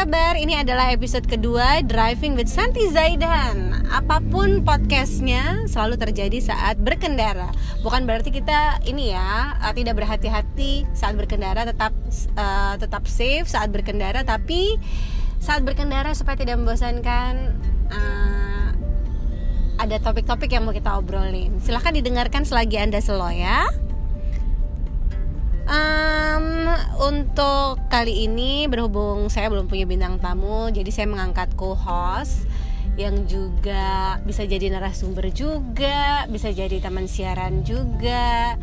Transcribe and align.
kabar? 0.00 0.32
Ini 0.40 0.64
adalah 0.64 0.96
episode 0.96 1.28
kedua 1.28 1.84
Driving 1.84 2.32
with 2.32 2.48
Santi 2.48 2.88
Zaidan. 2.88 3.84
Apa 3.92 4.24
pun 4.32 4.64
podcastnya 4.64 5.68
selalu 5.68 6.00
terjadi 6.00 6.40
saat 6.40 6.80
berkendara. 6.80 7.52
Bukan 7.84 8.08
berarti 8.08 8.32
kita 8.32 8.80
ini 8.88 9.12
ya 9.12 9.60
uh, 9.60 9.76
tidak 9.76 10.00
berhati-hati 10.00 10.88
saat 10.96 11.20
berkendara, 11.20 11.68
tetap 11.68 11.92
uh, 12.32 12.80
tetap 12.80 13.04
safe 13.04 13.44
saat 13.44 13.68
berkendara. 13.68 14.24
Tapi 14.24 14.80
saat 15.36 15.68
berkendara 15.68 16.16
supaya 16.16 16.40
tidak 16.40 16.56
membosankan, 16.64 17.60
uh, 17.92 18.72
ada 19.84 20.00
topik-topik 20.00 20.48
yang 20.48 20.64
mau 20.64 20.72
kita 20.72 20.96
obrolin. 20.96 21.60
Silahkan 21.60 21.92
didengarkan 21.92 22.48
selagi 22.48 22.80
anda 22.80 23.04
slow 23.04 23.28
ya. 23.36 23.68
Um, 25.70 26.66
untuk 26.98 27.78
kali 27.86 28.26
ini 28.26 28.66
berhubung 28.66 29.30
saya 29.30 29.46
belum 29.46 29.70
punya 29.70 29.86
bintang 29.86 30.18
tamu, 30.18 30.66
jadi 30.74 30.90
saya 30.90 31.06
mengangkat 31.06 31.54
co-host 31.54 32.42
yang 32.98 33.22
juga 33.30 34.18
bisa 34.26 34.42
jadi 34.42 34.66
narasumber 34.74 35.30
juga, 35.30 36.26
bisa 36.26 36.50
jadi 36.50 36.82
teman 36.82 37.06
siaran 37.06 37.62
juga. 37.62 38.58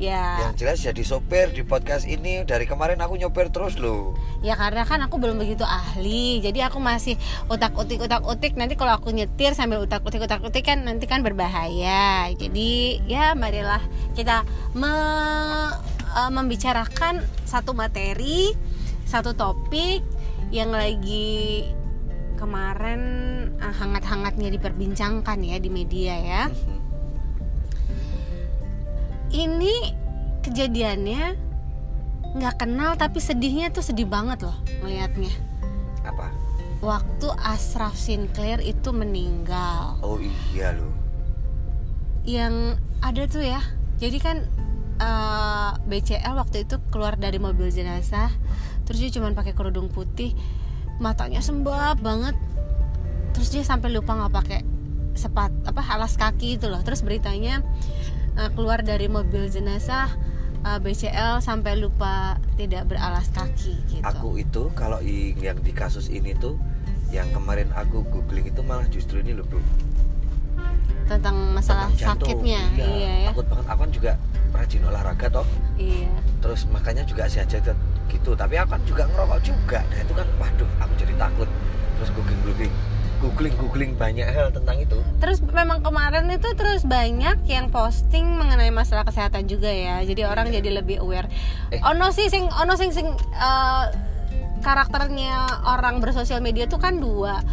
Ya. 0.00 0.48
Yang 0.48 0.64
jelas 0.64 0.78
jadi 0.80 1.02
sopir 1.04 1.52
di 1.52 1.60
podcast 1.60 2.08
ini 2.08 2.40
dari 2.48 2.64
kemarin 2.64 2.96
aku 3.04 3.20
nyopir 3.20 3.52
terus 3.52 3.76
loh. 3.76 4.16
Ya 4.40 4.56
karena 4.56 4.88
kan 4.88 5.04
aku 5.04 5.20
belum 5.20 5.36
begitu 5.36 5.60
ahli, 5.60 6.40
jadi 6.40 6.72
aku 6.72 6.80
masih 6.80 7.20
utak-utik 7.52 8.00
utak-utik. 8.00 8.56
Nanti 8.56 8.80
kalau 8.80 8.96
aku 8.96 9.12
nyetir 9.12 9.52
sambil 9.52 9.84
utak-utik 9.84 10.24
utak-utik 10.24 10.64
kan 10.64 10.88
nanti 10.88 11.04
kan 11.04 11.20
berbahaya. 11.20 12.32
Jadi 12.32 13.04
ya 13.04 13.36
marilah 13.36 13.84
kita 14.16 14.48
me, 14.72 14.88
uh, 16.16 16.30
membicarakan 16.32 17.20
satu 17.44 17.76
materi, 17.76 18.56
satu 19.04 19.36
topik 19.36 20.00
yang 20.48 20.72
lagi 20.72 21.68
kemarin 22.40 23.00
uh, 23.60 23.74
hangat-hangatnya 23.76 24.48
diperbincangkan 24.48 25.44
ya 25.44 25.60
di 25.60 25.68
media 25.68 26.16
ya. 26.16 26.42
Ini 29.30 29.74
kejadiannya 30.42 31.22
nggak 32.30 32.56
kenal 32.62 32.94
tapi 32.94 33.18
sedihnya 33.18 33.74
tuh 33.74 33.82
sedih 33.82 34.06
banget 34.06 34.42
loh 34.42 34.54
melihatnya. 34.82 35.30
Apa? 36.02 36.30
Waktu 36.80 37.28
Ashraf 37.38 37.94
Sinclair 37.94 38.58
itu 38.64 38.90
meninggal. 38.90 40.00
Oh 40.02 40.18
iya 40.18 40.74
loh. 40.74 40.90
Yang 42.26 42.80
ada 43.04 43.22
tuh 43.30 43.44
ya. 43.44 43.60
Jadi 44.00 44.18
kan 44.18 44.48
uh, 44.98 45.04
eh, 45.04 45.72
BCL 45.86 46.34
waktu 46.34 46.64
itu 46.64 46.80
keluar 46.88 47.20
dari 47.20 47.36
mobil 47.36 47.68
jenazah, 47.68 48.32
terus 48.88 48.98
dia 48.98 49.12
cuma 49.12 49.28
pakai 49.36 49.52
kerudung 49.52 49.92
putih, 49.92 50.32
matanya 50.98 51.44
sembab 51.44 52.00
banget. 52.00 52.34
Terus 53.36 53.48
dia 53.52 53.62
sampai 53.62 53.92
lupa 53.92 54.16
nggak 54.16 54.34
pakai 54.34 54.60
sepat 55.14 55.52
apa 55.68 55.84
alas 55.84 56.16
kaki 56.16 56.56
itu 56.56 56.66
loh. 56.72 56.80
Terus 56.80 57.04
beritanya 57.04 57.60
uh, 58.36 58.50
keluar 58.54 58.84
dari 58.84 59.06
mobil 59.10 59.48
jenazah 59.48 60.10
uh, 60.62 60.76
eh, 60.76 60.78
BCL 60.78 61.40
sampai 61.40 61.80
lupa 61.80 62.36
tidak 62.54 62.90
beralas 62.90 63.30
kaki 63.32 63.74
gitu. 63.88 64.04
Aku 64.04 64.36
itu 64.36 64.68
kalau 64.76 65.00
yang 65.40 65.58
di 65.62 65.72
kasus 65.72 66.12
ini 66.12 66.36
tuh 66.36 66.60
yang 67.10 67.26
kemarin 67.34 67.72
aku 67.74 68.06
googling 68.06 68.46
itu 68.46 68.62
malah 68.62 68.86
justru 68.86 69.18
ini 69.18 69.34
loh 69.34 69.42
bro 69.46 69.58
tentang 71.10 71.34
masalah 71.50 71.90
tentang 71.90 72.22
sakitnya. 72.22 72.62
Iya, 72.78 72.86
iya 72.86 73.12
ya. 73.26 73.28
takut 73.34 73.46
banget. 73.50 73.66
Aku 73.66 73.80
kan 73.82 73.90
juga 73.90 74.12
rajin 74.54 74.82
olahraga 74.86 75.26
toh. 75.26 75.48
Iya. 75.74 76.06
Terus 76.38 76.60
makanya 76.70 77.02
juga 77.02 77.26
sehat 77.26 77.50
gitu. 77.50 78.30
Tapi 78.38 78.54
aku 78.62 78.78
kan 78.78 78.82
juga 78.86 79.02
ngerokok 79.10 79.40
juga. 79.42 79.82
Nah 79.90 79.98
itu 80.06 80.14
kan 80.14 80.26
waduh 80.38 80.70
aku 80.78 80.92
jadi 80.94 81.14
takut. 81.18 81.50
Terus 81.98 82.10
googling 82.14 82.70
googling 83.20 83.54
googling 83.60 83.92
banyak 83.94 84.24
hal 84.24 84.48
tentang 84.50 84.80
itu. 84.80 84.98
Terus 85.20 85.44
memang 85.44 85.84
kemarin 85.84 86.26
itu 86.32 86.48
terus 86.56 86.82
banyak 86.88 87.44
yang 87.46 87.68
posting 87.68 88.24
mengenai 88.24 88.72
masalah 88.72 89.04
kesehatan 89.04 89.44
juga 89.46 89.68
ya. 89.68 90.00
Jadi 90.02 90.24
orang 90.24 90.48
iya. 90.50 90.58
jadi 90.58 90.80
lebih 90.80 91.04
aware. 91.04 91.28
Eh. 91.70 91.78
ono 91.84 92.10
sih 92.10 92.32
sing 92.32 92.48
ono 92.48 92.74
sing 92.74 92.90
sing 92.90 93.06
uh, 93.36 93.84
karakternya 94.64 95.64
orang 95.68 96.00
bersosial 96.00 96.40
media 96.40 96.64
tuh 96.66 96.80
kan 96.80 96.96
dua. 96.98 97.44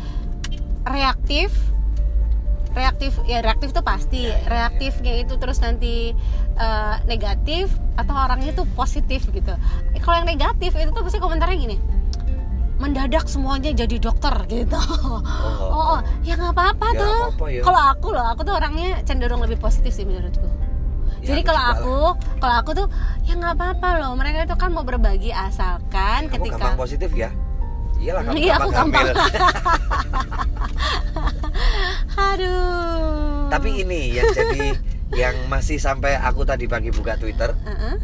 Reaktif 0.87 1.51
reaktif 2.71 3.17
ya 3.27 3.43
reaktif 3.43 3.75
tuh 3.75 3.83
pasti. 3.83 4.31
Ya, 4.31 4.39
ya, 4.39 4.47
reaktifnya 4.47 5.13
itu 5.19 5.35
terus 5.35 5.59
nanti 5.59 6.15
uh, 6.55 6.95
negatif 7.11 7.67
atau 7.99 8.15
orangnya 8.15 8.55
tuh 8.55 8.63
positif 8.77 9.27
gitu. 9.35 9.53
Kalau 9.99 10.15
yang 10.23 10.29
negatif 10.29 10.71
itu 10.79 10.89
tuh 10.95 11.03
pasti 11.03 11.19
komentarnya 11.19 11.59
gini 11.59 11.96
mendadak 12.77 13.25
semuanya 13.25 13.73
jadi 13.73 13.97
dokter 13.97 14.33
gitu. 14.49 14.77
Oh, 14.77 15.21
oh, 15.73 15.97
oh 15.97 15.99
ya 16.21 16.37
nggak 16.37 16.53
apa-apa 16.53 16.87
ya, 16.93 17.01
tuh. 17.01 17.21
Ya. 17.49 17.61
Kalau 17.65 17.81
aku 17.93 18.07
loh, 18.13 18.25
aku 18.25 18.41
tuh 18.45 18.53
orangnya 18.53 19.01
cenderung 19.03 19.41
lebih 19.41 19.57
positif 19.57 19.93
sih 19.93 20.05
menurutku. 20.05 20.45
Ya, 21.25 21.33
jadi 21.33 21.41
kalau 21.41 21.61
aku, 21.73 21.97
kalau 22.37 22.55
aku 22.61 22.71
tuh 22.77 22.87
ya 23.25 23.33
nggak 23.33 23.53
apa-apa 23.57 23.87
loh. 24.01 24.13
Mereka 24.13 24.45
itu 24.45 24.55
kan 24.55 24.69
mau 24.69 24.85
berbagi 24.85 25.33
asalkan 25.33 26.29
aku 26.29 26.37
ketika. 26.37 26.61
Gampang 26.61 26.77
positif 26.77 27.09
ya. 27.17 27.29
Iyalah 27.97 28.21
kamu 28.29 28.37
iya, 28.37 28.53
aku 28.61 28.69
gampang. 28.69 29.07
Aduh. 32.29 33.49
Tapi 33.49 33.69
ini 33.81 34.01
yang 34.13 34.29
jadi 34.37 34.77
yang 35.17 35.35
masih 35.49 35.81
sampai 35.81 36.19
aku 36.19 36.45
tadi 36.45 36.69
pagi 36.69 36.93
buka 36.93 37.17
Twitter 37.17 37.55
uh 37.55 37.71
-uh. 37.71 37.95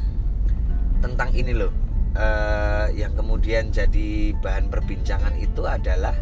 tentang 1.04 1.30
ini 1.36 1.52
loh 1.52 1.83
uh, 2.18 2.88
yang 2.94 3.14
kemudian 3.18 3.70
jadi 3.70 4.34
bahan 4.40 4.70
perbincangan 4.70 5.34
itu 5.38 5.66
adalah 5.66 6.14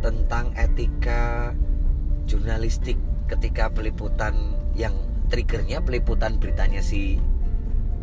tentang 0.00 0.54
etika 0.56 1.52
jurnalistik 2.24 2.96
ketika 3.26 3.70
peliputan 3.70 4.56
yang 4.74 4.94
triggernya 5.30 5.82
peliputan 5.82 6.38
beritanya 6.42 6.82
si 6.82 7.18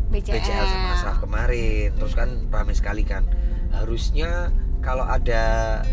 BCL, 0.08 0.40
BCL 0.40 0.66
sama 0.72 0.88
Asraf 0.96 1.16
kemarin. 1.20 1.92
Terus 2.00 2.14
kan 2.16 2.48
ramai 2.48 2.72
sekali 2.72 3.04
kan. 3.04 3.28
Harusnya 3.68 4.48
kalau 4.80 5.04
ada 5.04 5.42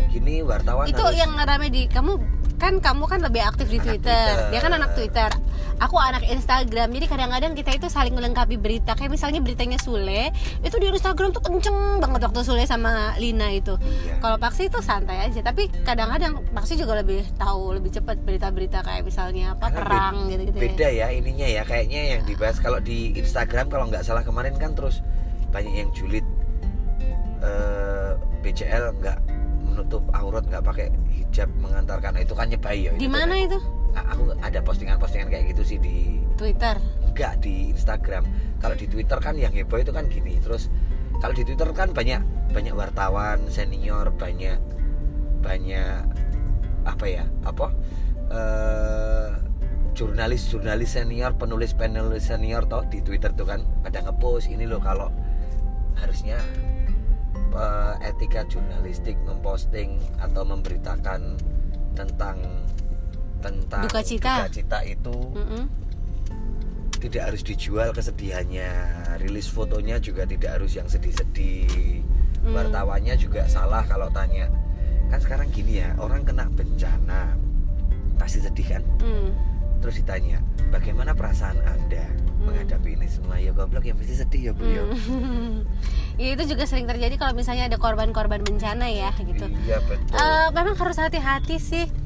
gini 0.08 0.40
wartawan 0.40 0.88
itu 0.88 1.02
harus... 1.02 1.18
yang 1.18 1.36
rame 1.36 1.68
di 1.68 1.90
kamu 1.90 2.16
kan 2.56 2.80
kamu 2.80 3.04
kan 3.04 3.20
lebih 3.20 3.44
aktif 3.44 3.68
di 3.68 3.78
Twitter. 3.78 3.96
Twitter. 4.00 4.50
Dia 4.52 4.60
kan 4.64 4.72
anak 4.72 4.90
Twitter. 4.96 5.30
Aku 5.76 6.00
anak 6.00 6.24
Instagram. 6.24 6.88
Jadi 6.88 7.04
kadang-kadang 7.04 7.52
kita 7.52 7.76
itu 7.76 7.86
saling 7.92 8.16
melengkapi 8.16 8.56
berita. 8.56 8.96
Kayak 8.96 9.12
misalnya 9.12 9.44
beritanya 9.44 9.76
Sule, 9.76 10.32
itu 10.64 10.76
di 10.80 10.88
Instagram 10.88 11.36
tuh 11.36 11.44
kenceng 11.44 12.00
banget 12.00 12.24
waktu 12.24 12.40
Sule 12.48 12.64
sama 12.64 13.12
Lina 13.20 13.52
itu. 13.52 13.76
Iya. 13.76 14.16
Kalau 14.24 14.36
Paksi 14.40 14.72
itu 14.72 14.80
santai 14.80 15.28
aja. 15.28 15.44
Tapi 15.44 15.68
kadang-kadang 15.84 16.40
Paksi 16.56 16.80
juga 16.80 16.96
lebih 16.96 17.28
tahu 17.36 17.76
lebih 17.76 17.92
cepat 17.92 18.16
berita-berita 18.24 18.80
kayak 18.80 19.04
misalnya 19.04 19.52
apa 19.52 19.68
Karena 19.68 19.80
perang 19.84 20.16
gitu-gitu. 20.32 20.56
Ya. 20.56 20.62
Beda 20.64 20.88
ya. 20.88 21.06
ya 21.06 21.06
ininya 21.12 21.48
ya. 21.60 21.62
Kayaknya 21.68 22.00
yang 22.16 22.22
dibahas 22.24 22.56
kalau 22.56 22.80
di 22.80 23.12
Instagram 23.12 23.68
kalau 23.68 23.84
nggak 23.92 24.00
salah 24.00 24.24
kemarin 24.24 24.56
kan 24.56 24.72
terus 24.72 25.04
banyak 25.52 25.76
yang 25.76 25.90
julid 25.92 26.24
uh, 27.44 28.16
eh, 28.16 28.40
BCL 28.40 28.96
nggak 28.96 29.35
menutup 29.76 30.02
aurat 30.16 30.48
nggak 30.48 30.64
pakai 30.64 30.88
hijab 31.12 31.52
mengantarkan. 31.60 32.16
Nah, 32.16 32.24
itu 32.24 32.32
kan 32.32 32.48
nyebai 32.48 32.88
ya 32.88 32.96
di 32.96 33.10
mana 33.12 33.36
itu? 33.36 33.60
Nah, 33.92 34.04
aku 34.08 34.32
ada 34.40 34.64
postingan-postingan 34.64 35.28
kayak 35.28 35.52
gitu 35.52 35.76
sih 35.76 35.78
di 35.80 36.24
Twitter? 36.40 36.80
Enggak 37.04 37.44
di 37.44 37.76
Instagram. 37.76 38.24
Kalau 38.56 38.72
di 38.72 38.88
Twitter 38.88 39.20
kan 39.20 39.36
yang 39.36 39.52
heboh 39.52 39.76
itu 39.76 39.92
kan 39.92 40.08
gini 40.08 40.40
terus 40.40 40.72
kalau 41.20 41.32
di 41.36 41.44
Twitter 41.44 41.68
kan 41.72 41.92
banyak 41.92 42.20
banyak 42.52 42.74
wartawan 42.76 43.48
senior 43.48 44.12
banyak 44.16 44.60
banyak 45.40 46.04
apa 46.86 47.04
ya 47.04 47.24
apa 47.44 47.72
uh, 48.30 49.28
jurnalis 49.96 50.44
jurnalis 50.52 50.92
senior 50.92 51.34
penulis 51.34 51.72
penulis 51.72 52.28
senior 52.28 52.68
toh 52.68 52.84
di 52.86 53.00
Twitter 53.00 53.32
tuh 53.32 53.48
kan 53.48 53.64
pada 53.80 54.04
ngepost 54.04 54.52
ini 54.52 54.68
loh 54.68 54.80
kalau 54.80 55.08
harusnya 55.96 56.36
uh, 57.56 57.96
etika 58.04 58.44
jurnalistik 58.46 59.16
memposting 59.24 59.96
atau 60.20 60.44
memberitakan 60.44 61.40
tentang 61.96 62.38
tentang 63.40 63.84
duka 63.88 64.02
cita, 64.04 64.46
duka 64.46 64.52
cita 64.52 64.78
itu 64.84 65.16
mm 65.32 65.46
-hmm. 65.48 65.64
tidak 67.00 67.22
harus 67.32 67.42
dijual 67.44 67.90
kesedihannya 67.92 68.70
rilis 69.20 69.48
fotonya 69.48 69.96
juga 69.96 70.28
tidak 70.28 70.60
harus 70.60 70.76
yang 70.76 70.88
sedih-sedih 70.88 72.04
mm. 72.44 72.52
wartawannya 72.52 73.14
juga 73.16 73.48
salah 73.48 73.84
kalau 73.88 74.12
tanya 74.12 74.52
kan 75.08 75.22
sekarang 75.22 75.48
gini 75.54 75.80
ya 75.80 75.94
orang 75.96 76.26
kena 76.26 76.50
bencana 76.52 77.36
pasti 78.20 78.42
sedih 78.42 78.66
kan 78.76 78.82
mm. 79.00 79.30
terus 79.80 80.00
ditanya 80.02 80.42
bagaimana 80.72 81.16
perasaan 81.16 81.56
anda 81.64 82.04
menghadapi 82.46 82.94
ini 82.94 83.06
semua. 83.10 83.36
Ya 83.42 83.50
goblok 83.50 83.82
ya 83.82 83.92
mesti 83.98 84.14
sedih 84.22 84.42
ya 84.48 84.52
bu 84.54 84.64
ya. 84.64 84.82
Hmm. 84.86 85.66
ya 86.22 86.28
itu 86.38 86.42
juga 86.46 86.64
sering 86.64 86.86
terjadi 86.86 87.18
kalau 87.18 87.34
misalnya 87.34 87.66
ada 87.66 87.76
korban-korban 87.76 88.40
bencana 88.46 88.86
ya 88.86 89.10
gitu. 89.18 89.50
Iya 89.66 89.82
betul. 89.84 90.14
Uh, 90.14 90.48
memang 90.54 90.78
harus 90.78 90.96
hati-hati 90.96 91.58
sih 91.58 92.05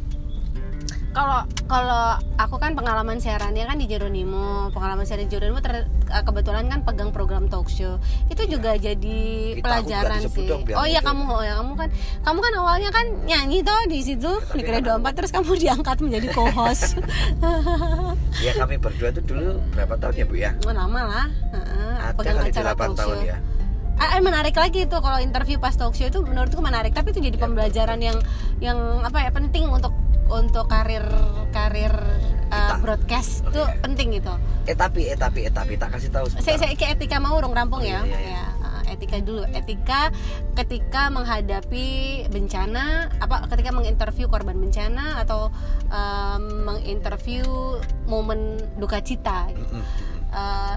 kalau 1.10 1.42
kalau 1.66 2.04
aku 2.36 2.56
kan 2.56 2.72
pengalaman 2.72 3.18
siarannya 3.18 3.66
kan 3.66 3.74
di 3.74 3.86
Jeronimo 3.86 4.70
pengalaman 4.70 5.02
siaran 5.02 5.26
di 5.26 5.32
Jeronimo 5.32 5.58
ter- 5.58 5.86
eh, 5.86 6.22
kebetulan 6.22 6.66
kan 6.66 6.80
pegang 6.82 7.10
program 7.10 7.46
talk 7.46 7.66
show. 7.66 7.98
Itu 8.26 8.46
juga 8.46 8.78
jadi 8.78 9.18
Kita, 9.58 9.62
pelajaran 9.62 10.20
sih. 10.24 10.46
dong, 10.46 10.62
oh 10.70 10.86
iya 10.86 11.02
kamu 11.02 11.22
oh 11.26 11.42
ya 11.42 11.58
kamu 11.58 11.72
kan 11.74 11.88
kamu 12.22 12.38
kan 12.38 12.52
awalnya 12.56 12.90
kan 12.90 13.06
nyanyi 13.26 13.58
toh 13.60 13.82
di 13.86 13.98
situ 14.00 14.30
di 14.54 14.62
tapi 14.62 14.62
Kredo 14.62 14.94
kan 14.96 15.02
4 15.04 15.18
terus 15.18 15.30
kamu 15.30 15.50
diangkat 15.58 15.96
menjadi 15.98 16.26
co-host. 16.30 16.94
Ya 18.40 18.56
kami 18.56 18.80
berdua 18.80 19.12
tuh 19.12 19.20
dulu 19.22 19.60
berapa 19.74 19.94
tahun 20.00 20.14
ya 20.16 20.24
bu 20.24 20.34
ya? 20.34 20.50
Oh, 20.64 20.72
lama 20.72 21.00
lah. 21.04 21.26
Ada 22.00 22.12
pegang 22.16 22.38
acara 22.40 22.72
8 22.72 22.78
talk 22.78 22.94
tahun 22.96 23.16
show. 23.18 23.28
ya. 23.28 23.36
Ah, 24.00 24.16
menarik 24.16 24.56
lagi 24.56 24.88
tuh 24.88 25.04
kalau 25.04 25.20
interview 25.20 25.60
pas 25.60 25.76
talk 25.76 25.92
show 25.92 26.08
itu 26.08 26.24
menurutku 26.24 26.64
menarik 26.64 26.96
tapi 26.96 27.12
itu 27.12 27.20
jadi 27.20 27.36
Ya, 27.36 27.42
pembelajaran 27.44 28.00
yang 28.00 28.16
yang 28.58 28.78
apa 29.04 29.28
ya 29.28 29.30
penting 29.30 29.68
untuk 29.68 29.92
untuk 30.30 30.66
karir 30.66 31.02
karir 31.50 31.90
uh, 32.48 32.78
broadcast 32.78 33.42
Oke. 33.44 33.52
tuh 33.52 33.66
penting 33.82 34.14
gitu. 34.14 34.30
eh 34.64 34.74
tapi 34.74 35.10
eh 35.10 35.18
tapi 35.18 35.44
eh 35.44 35.52
tapi 35.52 35.74
tak 35.74 35.90
kasih 35.92 36.08
tahu 36.08 36.26
Saya 36.38 36.56
saya 36.56 36.72
ke 36.72 36.86
etika 36.86 37.18
mau 37.18 37.34
urung 37.34 37.50
rampung 37.50 37.82
Oh, 37.82 37.86
ya. 37.86 38.00
iya, 38.02 38.18
iya. 38.18 38.38
Ya, 38.38 38.44
uh, 38.62 38.82
etika 38.86 39.18
dulu. 39.18 39.42
Etika 39.50 40.14
ketika 40.54 41.10
menghadapi 41.10 41.86
bencana 42.28 43.10
apa 43.18 43.46
ketika 43.48 43.70
menginterview 43.70 44.26
korban 44.26 44.54
bencana 44.56 45.18
atau 45.18 45.50
um, 45.88 46.42
menginterview 46.64 47.46
momen 48.06 48.58
duka 48.76 49.00
cita 49.00 49.50
gitu. 49.50 49.66
Mm-mm. 49.74 49.84
Eh, 50.30 50.76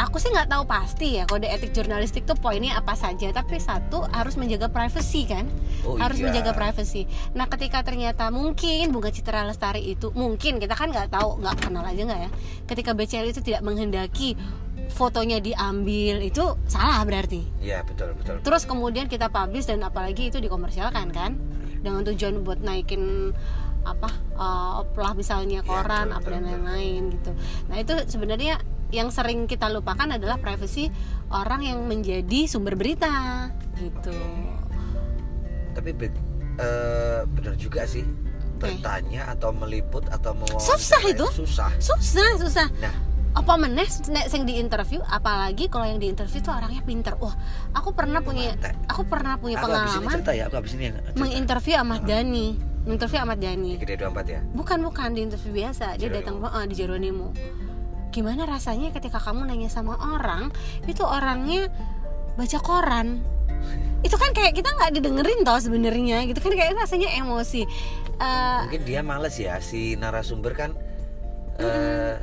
aku 0.00 0.16
sih 0.16 0.32
nggak 0.32 0.48
tahu 0.48 0.64
pasti 0.64 1.20
ya 1.20 1.28
kode 1.28 1.44
etik 1.44 1.76
jurnalistik 1.76 2.24
tuh 2.24 2.36
poinnya 2.40 2.80
apa 2.80 2.96
saja. 2.96 3.28
Tapi 3.30 3.60
satu 3.60 4.08
harus 4.08 4.40
menjaga 4.40 4.72
privasi 4.72 5.28
kan? 5.28 5.44
Oh, 5.84 6.00
harus 6.00 6.20
iya. 6.20 6.28
menjaga 6.28 6.52
privasi 6.56 7.08
nah 7.32 7.46
ketika 7.48 7.80
ternyata 7.84 8.28
mungkin 8.28 8.92
bunga 8.92 9.12
citra 9.12 9.44
lestari 9.48 9.94
itu 9.94 10.12
mungkin 10.12 10.60
kita 10.60 10.76
kan 10.76 10.92
nggak 10.92 11.12
tahu 11.12 11.40
nggak 11.40 11.56
kenal 11.60 11.84
aja 11.84 12.02
nggak 12.02 12.20
ya? 12.28 12.30
Ketika 12.66 12.90
BCL 12.96 13.26
itu 13.30 13.40
tidak 13.44 13.62
menghendaki 13.64 14.38
fotonya 14.90 15.38
diambil 15.38 16.18
itu 16.24 16.58
salah 16.66 17.00
berarti. 17.06 17.46
Iya 17.62 17.86
betul 17.86 18.16
betul. 18.18 18.42
Terus 18.42 18.62
kemudian 18.66 19.06
kita 19.06 19.30
publish 19.30 19.70
dan 19.70 19.84
apalagi 19.86 20.32
itu 20.32 20.42
dikomersialkan 20.42 21.08
kan? 21.14 21.38
Dengan 21.80 22.04
tujuan 22.04 22.44
buat 22.44 22.60
naikin 22.60 23.32
apa 23.80 24.12
uh, 24.36 24.84
lah 24.84 25.16
misalnya 25.16 25.64
Iya, 25.64 25.68
koran 25.68 26.12
betul, 26.12 26.18
apa 26.20 26.26
dan 26.28 26.40
betul, 26.44 26.48
lain-lain 26.52 27.02
gitu. 27.16 27.30
Nah 27.72 27.76
itu 27.80 27.94
sebenarnya 28.12 28.54
yang 28.90 29.08
sering 29.14 29.46
kita 29.46 29.70
lupakan 29.70 30.10
adalah 30.10 30.38
privasi 30.38 30.90
orang 31.30 31.62
yang 31.62 31.78
menjadi 31.86 32.46
sumber 32.50 32.74
berita 32.74 33.48
gitu. 33.78 34.14
Tapi 35.74 35.90
be- 35.94 36.14
eh, 36.58 37.22
bener 37.24 37.54
juga 37.54 37.86
sih. 37.86 38.02
Bertanya 38.60 39.32
atau 39.32 39.56
meliput 39.56 40.04
atau 40.12 40.36
mau 40.36 40.58
Susah 40.60 41.00
itu. 41.08 41.24
susah. 41.32 41.70
Susah 41.80 42.36
susah. 42.36 42.68
Nah. 42.82 42.92
Apa 43.30 43.54
meneh 43.54 43.86
nek 44.10 44.26
sing 44.26 44.42
di 44.42 44.58
interview? 44.58 44.98
Apalagi 45.06 45.70
kalau 45.70 45.86
yang 45.86 46.02
di 46.02 46.10
interview 46.10 46.42
tuh 46.42 46.50
orangnya 46.50 46.82
pinter. 46.82 47.14
Wah 47.22 47.32
aku 47.72 47.94
pernah 47.94 48.18
punya 48.20 48.58
aku 48.90 49.06
pernah 49.06 49.38
punya 49.38 49.62
aku 49.62 49.70
pengalaman 49.70 50.10
cerita 50.10 50.32
ya 50.34 50.50
aku 50.50 50.58
habis 50.58 50.74
ini 50.74 50.90
yang 50.90 50.98
cerita. 50.98 51.14
menginterview 51.16 51.74
Ahmad 51.78 52.02
Dhani. 52.04 52.46
Menginterview 52.84 53.20
Ahmad 53.22 53.38
Dhani. 53.38 53.72
Di 53.78 53.80
gede 53.86 53.94
24 54.02 54.34
ya? 54.34 54.40
Bukan 54.50 54.78
bukan 54.82 55.08
di 55.14 55.20
interview 55.22 55.52
biasa. 55.54 55.94
Dia 55.94 56.08
datang 56.10 56.42
eh, 56.42 56.66
di 56.66 56.74
Jeronimo. 56.74 57.30
Gimana 58.10 58.46
rasanya 58.46 58.90
ketika 58.90 59.22
kamu 59.22 59.46
nanya 59.46 59.70
sama 59.70 59.94
orang 59.98 60.50
itu 60.86 61.02
orangnya 61.02 61.70
baca 62.34 62.58
koran? 62.58 63.22
Itu 64.02 64.16
kan 64.16 64.34
kayak 64.34 64.56
kita 64.56 64.72
nggak 64.74 64.98
didengerin 64.98 65.46
toh 65.46 65.60
sebenarnya 65.60 66.26
gitu 66.26 66.40
kan 66.42 66.52
kayak 66.54 66.74
rasanya 66.74 67.08
emosi. 67.20 67.62
Eh, 68.20 68.60
mungkin 68.66 68.84
dia 68.84 69.00
males 69.00 69.36
ya 69.38 69.56
si 69.62 69.94
narasumber 69.96 70.52
kan 70.52 70.70
eh, 71.60 72.18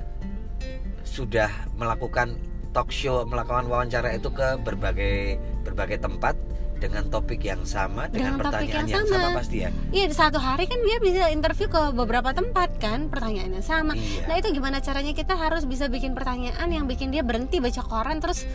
sudah 1.07 1.50
melakukan 1.80 2.38
talk 2.75 2.94
show 2.94 3.25
melakukan 3.25 3.66
wawancara 3.66 4.13
itu 4.13 4.30
ke 4.30 4.62
berbagai 4.62 5.42
berbagai 5.66 5.98
tempat 6.04 6.38
dengan 6.77 7.03
topik 7.09 7.41
yang 7.41 7.62
sama 7.65 8.06
dengan, 8.07 8.38
Dengan 8.38 8.50
topik 8.50 8.69
pertanyaan 8.69 8.85
yang 8.85 8.88
yang, 8.88 9.06
sama. 9.09 9.18
sama 9.27 9.38
pasti 9.41 9.57
ya 9.65 9.69
Iya 9.89 10.06
di 10.07 10.15
satu 10.15 10.38
hari 10.39 10.63
kan 10.69 10.79
dia 10.85 10.97
bisa 11.01 11.24
interview 11.33 11.68
ke 11.68 11.81
beberapa 11.91 12.29
tempat 12.31 12.69
kan 12.77 13.09
pertanyaannya 13.09 13.62
sama. 13.65 13.94
Iya. 13.97 14.29
Nah 14.29 14.35
itu 14.38 14.47
gimana 14.53 14.77
caranya 14.79 15.13
kita 15.18 15.33
harus 15.33 15.65
bisa 15.65 15.89
bikin 15.89 16.13
pertanyaan 16.13 16.69
yang 16.69 16.85
bikin 16.85 17.09
dia 17.09 17.25
berhenti 17.25 17.57
baca 17.57 17.81
koran 17.81 18.21
terus 18.21 18.45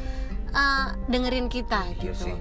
eh, 0.52 0.88
dengerin 1.10 1.50
kita 1.50 1.82
Iya 1.98 2.14
gitu. 2.14 2.24
sih 2.30 2.36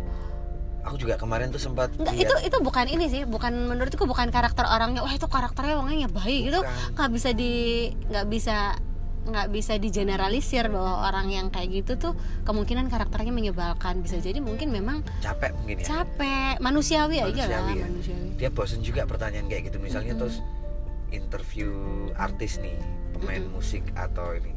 aku 0.81 0.98
juga 0.98 1.13
kemarin 1.13 1.54
tuh 1.54 1.62
sempat 1.62 1.94
lihat 1.94 2.18
itu 2.18 2.36
itu 2.42 2.57
bukan 2.57 2.89
ini 2.89 3.06
sih, 3.06 3.22
bukan 3.30 3.54
menurutku 3.69 4.10
bukan 4.10 4.34
karakter 4.34 4.66
orangnya. 4.66 5.06
Wah, 5.06 5.13
itu 5.13 5.30
karakternya 5.30 5.77
orangnya 5.77 6.10
baik 6.10 6.50
gitu. 6.50 6.60
Bukan. 6.66 6.98
nggak 6.98 7.10
bisa 7.13 7.30
di 7.38 7.54
nggak 8.10 8.25
bisa 8.25 8.57
nggak 9.22 9.54
bisa 9.54 9.78
digeneralisir 9.78 10.66
bahwa 10.68 11.06
orang 11.06 11.30
yang 11.30 11.48
kayak 11.48 11.70
gitu 11.84 11.94
tuh 11.96 12.14
kemungkinan 12.44 12.90
karakternya 12.90 13.30
menyebalkan. 13.30 14.02
Bisa 14.02 14.18
jadi 14.18 14.42
mungkin 14.42 14.74
memang 14.74 15.06
capek 15.22 15.54
mungkin 15.56 15.82
ya. 15.82 15.86
Capek, 15.86 16.58
manusiawi, 16.58 17.22
aja 17.22 17.46
lah, 17.46 17.62
Manusiawi 17.62 17.74
ya. 17.78 17.86
manusiawi. 17.86 18.28
dia 18.36 18.50
bosen 18.50 18.82
juga 18.82 19.06
pertanyaan 19.06 19.46
kayak 19.46 19.70
gitu. 19.70 19.78
Misalnya 19.78 20.18
terus 20.18 20.42
interview 21.12 21.70
artis 22.16 22.58
nih 22.64 22.74
pemain 23.14 23.44
Mm-mm. 23.46 23.54
musik 23.54 23.84
atau 23.94 24.34
ini. 24.34 24.54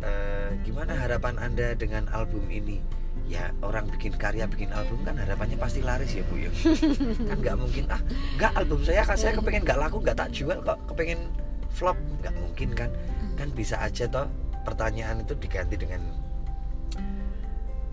Eh, 0.00 0.48
gimana 0.64 0.96
harapan 0.96 1.36
anda 1.36 1.76
dengan 1.76 2.08
album 2.10 2.48
ini? 2.48 2.80
Ya 3.28 3.52
orang 3.60 3.86
bikin 3.86 4.16
karya 4.16 4.48
bikin 4.48 4.72
album 4.72 5.04
kan 5.04 5.14
harapannya 5.14 5.54
pasti 5.54 5.84
laris 5.84 6.16
ya 6.16 6.24
bu 6.26 6.40
ya. 6.40 6.50
Kan 7.30 7.36
nggak 7.38 7.56
mungkin. 7.60 7.84
Ah 7.86 8.00
nggak 8.40 8.52
album 8.58 8.80
saya 8.82 9.04
kan 9.04 9.14
saya 9.14 9.36
kepengen 9.36 9.62
nggak 9.62 9.78
laku 9.78 10.02
nggak 10.02 10.16
tak 10.18 10.32
jual 10.34 10.58
kok. 10.64 10.78
Kepengen 10.90 11.30
flop 11.70 11.94
nggak 12.18 12.34
mungkin 12.34 12.68
kan 12.74 12.90
kan 13.40 13.48
bisa 13.56 13.80
aja 13.80 14.04
toh 14.04 14.28
pertanyaan 14.68 15.24
itu 15.24 15.32
diganti 15.40 15.80
dengan 15.80 16.04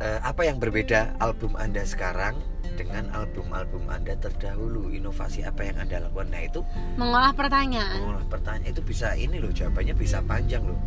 eh, 0.04 0.20
apa 0.20 0.44
yang 0.44 0.60
berbeda 0.60 1.16
album 1.24 1.56
anda 1.56 1.88
sekarang 1.88 2.36
dengan 2.78 3.10
album-album 3.16 3.90
anda 3.90 4.14
terdahulu 4.20 4.92
inovasi 4.94 5.42
apa 5.48 5.66
yang 5.66 5.80
anda 5.82 6.04
lakukan 6.04 6.30
nah 6.30 6.44
itu 6.44 6.62
Mengolah 7.00 7.32
pertanyaan. 7.34 8.04
mengolah 8.04 8.28
pertanyaan 8.28 8.70
itu 8.70 8.84
bisa 8.84 9.16
ini 9.16 9.40
loh 9.40 9.50
jawabannya 9.50 9.96
bisa 9.96 10.20
panjang 10.22 10.68
loh 10.68 10.78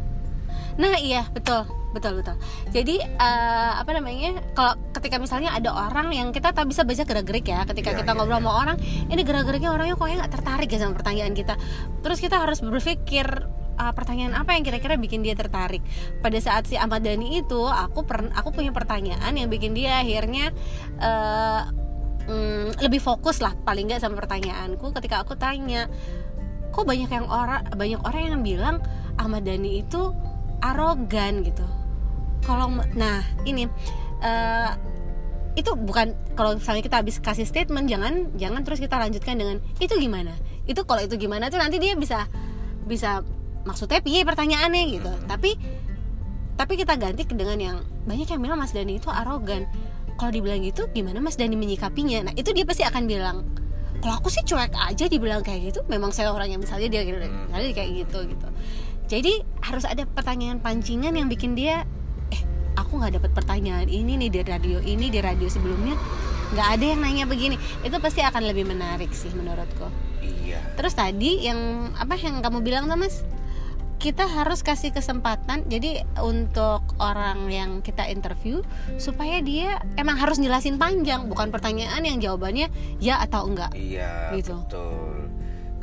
Nah 0.79 0.99
iya 0.99 1.27
betul 1.31 1.67
betul 1.95 2.23
betul. 2.23 2.35
Jadi 2.71 3.03
eh, 3.03 3.73
apa 3.75 3.91
namanya 3.91 4.39
kalau 4.55 4.75
ketika 4.95 5.19
misalnya 5.19 5.51
ada 5.55 5.71
orang 5.75 6.11
yang 6.15 6.31
kita 6.31 6.55
tak 6.55 6.67
bisa 6.71 6.83
baca 6.87 7.03
gerak-gerik 7.07 7.47
ya 7.47 7.63
ketika 7.67 7.91
Iya, 7.95 7.99
kita 8.03 8.11
iya, 8.15 8.19
ngobrol 8.19 8.39
iya. 8.39 8.43
sama 8.43 8.53
orang 8.55 8.77
ini 9.11 9.23
gerak-geriknya 9.23 9.71
orangnya 9.75 9.95
kok 9.99 10.07
nggak 10.11 10.33
tertarik 10.33 10.69
ya 10.71 10.79
sama 10.83 10.95
pertanyaan 10.99 11.35
kita. 11.35 11.55
Terus 12.03 12.19
kita 12.23 12.37
harus 12.43 12.59
berpikir 12.63 13.27
ah, 13.81 13.93
pertanyaan 13.97 14.37
apa 14.37 14.53
yang 14.53 14.63
kira-kira 14.69 15.01
bikin 15.01 15.25
dia 15.25 15.33
tertarik. 15.33 15.81
Pada 16.21 16.37
saat 16.37 16.69
si 16.69 16.77
Ahmad 16.77 17.01
Dhani 17.01 17.41
itu 17.41 17.65
aku 17.65 18.05
per, 18.05 18.29
aku 18.37 18.53
punya 18.53 18.77
pertanyaan 18.77 19.33
yang 19.33 19.49
bikin 19.49 19.73
dia 19.73 20.05
akhirnya 20.05 20.53
eh, 21.01 21.63
mm, 22.29 22.85
lebih 22.85 23.01
fokus 23.01 23.41
lah 23.41 23.57
paling 23.65 23.89
nggak 23.89 24.05
sama 24.05 24.21
pertanyaanku 24.21 24.93
ketika 25.01 25.25
aku 25.25 25.35
tanya 25.35 25.89
kok 26.71 26.87
banyak 26.87 27.11
yang 27.11 27.27
orang 27.27 27.67
banyak 27.75 28.01
orang 28.07 28.21
yang 28.31 28.43
bilang 28.45 28.77
Ahmad 29.19 29.43
Dhani 29.43 29.83
itu 29.83 30.15
arogan 30.63 31.43
gitu 31.43 31.67
kalau 32.47 32.71
nah 32.95 33.25
ini 33.43 33.67
eh, 34.23 34.71
itu 35.59 35.75
bukan 35.75 36.15
kalau 36.39 36.55
misalnya 36.55 36.83
kita 36.87 37.03
habis 37.03 37.19
kasih 37.19 37.43
statement 37.43 37.91
jangan 37.91 38.31
jangan 38.39 38.63
terus 38.63 38.79
kita 38.79 38.95
lanjutkan 39.03 39.35
dengan 39.35 39.59
itu 39.83 39.99
gimana 39.99 40.39
itu 40.71 40.79
kalau 40.87 41.03
itu 41.03 41.19
gimana 41.19 41.51
tuh 41.51 41.59
nanti 41.59 41.83
dia 41.83 41.99
bisa 41.99 42.31
bisa 42.87 43.27
maksudnya 43.65 44.01
piye 44.01 44.25
pertanyaannya 44.25 44.83
gitu. 44.97 45.13
Tapi 45.29 45.51
tapi 46.61 46.73
kita 46.77 47.01
ganti 47.01 47.25
dengan 47.25 47.57
yang 47.57 47.77
banyak 48.05 48.29
yang 48.29 48.41
bilang 48.45 48.61
Mas 48.61 48.77
Dani 48.77 49.01
itu 49.01 49.09
arogan. 49.09 49.65
Kalau 50.21 50.29
dibilang 50.29 50.61
gitu 50.61 50.85
gimana 50.93 51.17
Mas 51.25 51.41
Dani 51.41 51.57
menyikapinya? 51.57 52.29
Nah 52.29 52.33
itu 52.37 52.53
dia 52.53 52.69
pasti 52.69 52.85
akan 52.85 53.09
bilang 53.09 53.49
kalau 54.01 54.17
aku 54.17 54.33
sih 54.33 54.41
cuek 54.45 54.73
aja 54.73 55.05
dibilang 55.09 55.45
kayak 55.45 55.73
gitu 55.73 55.85
memang 55.93 56.09
saya 56.09 56.33
orang 56.33 56.49
yang 56.49 56.61
misalnya 56.61 56.89
dia 56.89 57.05
gitu 57.05 57.21
Hmm. 57.21 57.49
misalnya 57.53 57.73
kayak 57.77 57.91
gitu 58.05 58.19
gitu. 58.29 58.49
Jadi 59.11 59.33
harus 59.65 59.85
ada 59.85 60.05
pertanyaan 60.09 60.61
pancingan 60.61 61.13
yang 61.17 61.29
bikin 61.29 61.53
dia 61.57 61.85
eh 62.33 62.43
aku 62.77 62.97
nggak 63.01 63.21
dapat 63.21 63.31
pertanyaan 63.37 63.89
ini 63.89 64.17
nih 64.17 64.31
di 64.33 64.41
radio 64.45 64.79
ini 64.81 65.13
di 65.13 65.21
radio 65.21 65.49
sebelumnya 65.49 65.97
nggak 66.57 66.69
ada 66.77 66.85
yang 66.85 67.01
nanya 67.01 67.25
begini. 67.29 67.57
Itu 67.85 67.97
pasti 68.01 68.25
akan 68.25 68.43
lebih 68.45 68.69
menarik 68.69 69.13
sih 69.13 69.33
menurutku. 69.33 69.89
Iya. 70.21 70.61
Terus 70.77 70.93
tadi 70.97 71.45
yang 71.45 71.93
apa 71.97 72.17
yang 72.17 72.41
kamu 72.41 72.59
bilang 72.65 72.85
tuh 72.89 72.97
mas 72.97 73.25
kita 74.01 74.25
harus 74.25 74.65
kasih 74.65 74.97
kesempatan 74.97 75.69
jadi 75.69 76.09
untuk 76.25 76.81
orang 76.97 77.53
yang 77.53 77.71
kita 77.85 78.09
interview 78.09 78.65
supaya 78.97 79.45
dia 79.45 79.77
emang 80.01 80.17
harus 80.17 80.41
jelasin 80.41 80.81
panjang 80.81 81.29
bukan 81.29 81.53
pertanyaan 81.53 82.01
yang 82.01 82.17
jawabannya 82.17 82.73
ya 82.97 83.21
atau 83.21 83.45
enggak 83.45 83.77
iya 83.77 84.33
Gitu. 84.33 84.57
betul 84.57 85.29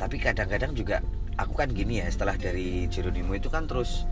tapi 0.02 0.18
kadang-kadang 0.18 0.74
juga 0.74 0.98
aku 1.38 1.62
kan 1.62 1.70
gini 1.70 2.02
ya 2.02 2.10
setelah 2.10 2.34
dari 2.34 2.90
Jeronimo 2.90 3.38
itu 3.38 3.46
kan 3.46 3.70
terus 3.70 4.02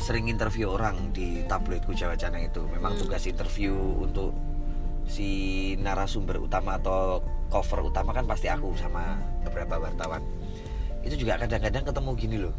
sering 0.00 0.32
interview 0.32 0.72
orang 0.72 1.12
di 1.12 1.44
tabloidku 1.44 1.92
Jawa 1.92 2.16
Cana 2.16 2.40
itu 2.40 2.64
memang 2.64 2.96
Hmm. 2.96 3.02
tugas 3.04 3.28
interview 3.28 3.76
untuk 4.00 4.32
si 5.04 5.28
narasumber 5.76 6.40
utama 6.40 6.80
atau 6.80 7.20
cover 7.52 7.92
utama 7.92 8.16
kan 8.16 8.24
pasti 8.24 8.48
aku 8.48 8.72
sama 8.76 9.20
beberapa 9.44 9.76
wartawan 9.76 10.24
itu 11.04 11.24
juga 11.24 11.36
kadang-kadang 11.36 11.84
ketemu 11.84 12.10
gini 12.16 12.36
loh 12.40 12.54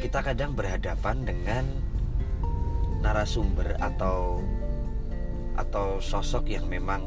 kita 0.00 0.24
kadang 0.24 0.56
berhadapan 0.56 1.26
dengan 1.26 1.64
narasumber 3.02 3.76
atau 3.82 4.40
atau 5.58 6.00
sosok 6.00 6.48
yang 6.48 6.64
memang 6.70 7.04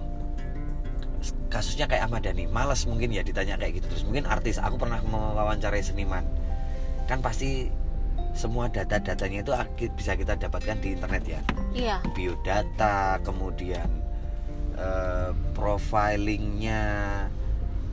kasusnya 1.50 1.90
kayak 1.90 2.12
Ahmad 2.12 2.28
Dhani. 2.28 2.46
Malas 2.46 2.86
mungkin 2.86 3.10
ya 3.10 3.26
ditanya 3.26 3.58
kayak 3.58 3.82
gitu. 3.82 3.88
Terus 3.90 4.04
mungkin 4.06 4.30
artis. 4.30 4.62
Aku 4.62 4.78
pernah 4.78 5.02
mewawancarai 5.02 5.82
seniman. 5.82 6.22
Kan 7.10 7.26
pasti 7.26 7.74
semua 8.36 8.68
data-datanya 8.68 9.42
itu 9.42 9.52
bisa 9.96 10.14
kita 10.20 10.36
dapatkan 10.36 10.78
di 10.84 10.94
internet 10.94 11.24
ya. 11.26 11.42
Iya. 11.72 11.98
Biodata 12.12 13.18
kemudian 13.24 13.88
eh, 14.76 15.32
profilingnya 15.56 16.84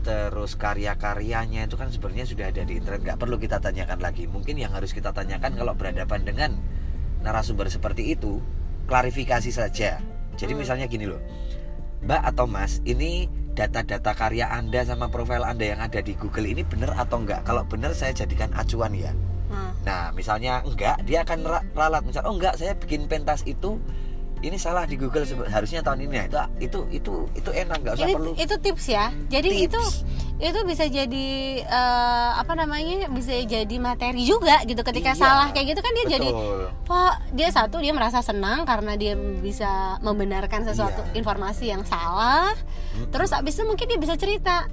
terus 0.03 0.59
karya-karyanya 0.59 1.65
itu 1.65 1.79
kan 1.79 1.89
sebenarnya 1.89 2.27
sudah 2.27 2.51
ada 2.51 2.63
di 2.67 2.77
internet 2.77 3.01
nggak 3.07 3.19
perlu 3.19 3.39
kita 3.39 3.63
tanyakan 3.63 4.03
lagi. 4.03 4.27
Mungkin 4.27 4.59
yang 4.59 4.75
harus 4.75 4.91
kita 4.91 5.15
tanyakan 5.15 5.55
kalau 5.55 5.73
berhadapan 5.79 6.21
dengan 6.27 6.51
narasumber 7.23 7.71
seperti 7.71 8.13
itu 8.13 8.43
klarifikasi 8.91 9.49
saja. 9.49 10.03
Jadi 10.35 10.53
Hmm. 10.53 10.61
misalnya 10.61 10.87
gini 10.91 11.07
loh 11.07 11.23
Mbak 12.03 12.23
atau 12.35 12.51
Mas 12.51 12.83
ini 12.83 13.31
data-data 13.55 14.11
karya 14.17 14.51
Anda 14.51 14.83
sama 14.83 15.07
profil 15.13 15.45
Anda 15.47 15.77
yang 15.77 15.81
ada 15.85 16.03
di 16.03 16.19
Google 16.19 16.51
ini 16.51 16.67
benar 16.67 16.99
atau 16.99 17.23
enggak 17.23 17.47
kalau 17.47 17.63
benar 17.63 17.95
saya 17.95 18.11
jadikan 18.11 18.51
acuan 18.59 18.91
ya. 18.97 19.13
Nah, 19.53 19.71
Nah, 19.85 20.05
misalnya 20.17 20.65
enggak, 20.65 21.05
dia 21.05 21.23
akan 21.23 21.45
ra- 21.45 21.67
ralat. 21.77 22.03
Misal, 22.07 22.25
oh 22.25 22.33
enggak, 22.33 22.57
saya 22.57 22.73
bikin 22.73 23.07
pentas 23.07 23.45
itu 23.45 23.77
ini 24.43 24.59
salah 24.59 24.83
di 24.85 24.99
Google 24.99 25.23
harusnya 25.47 25.81
tahun 25.81 26.05
ini. 26.05 26.15
Nah, 26.19 26.27
itu 26.27 26.39
itu 26.59 26.79
itu 26.91 27.13
itu 27.33 27.51
enak, 27.51 27.79
nggak 27.79 27.95
usah 27.95 28.05
ini 28.05 28.15
perlu. 28.15 28.31
itu 28.35 28.55
tips 28.59 28.85
ya 28.87 29.05
jadi 29.31 29.49
Tips. 29.49 29.65
itu 29.71 29.83
itu 30.43 30.59
bisa 30.67 30.85
jadi 30.85 31.29
eh, 31.63 32.31
apa 32.35 32.59
namanya 32.59 33.07
bisa 33.07 33.31
jadi 33.39 33.77
materi 33.79 34.27
juga 34.27 34.59
gitu 34.67 34.83
ketika 34.83 35.15
Iya, 35.15 35.23
salah 35.23 35.47
kayak 35.55 35.67
gitu 35.71 35.81
kan 35.81 35.93
dia 35.95 36.07
jadi 36.19 36.29
Betul. 36.29 36.61
Wah, 36.91 37.15
dia 37.31 37.49
satu 37.49 37.79
dia 37.79 37.95
merasa 37.95 38.19
senang 38.19 38.67
karena 38.67 38.99
dia 38.99 39.15
bisa 39.15 40.03
membenarkan 40.03 40.67
sesuatu 40.67 41.07
Iya. 41.07 41.15
informasi 41.17 41.71
yang 41.71 41.87
salah. 41.87 42.51
Mm-mm. 42.99 43.15
Terus 43.15 43.31
abis 43.31 43.55
itu 43.55 43.63
mungkin 43.63 43.87
dia 43.87 43.97
bisa 43.97 44.19
cerita. 44.19 44.67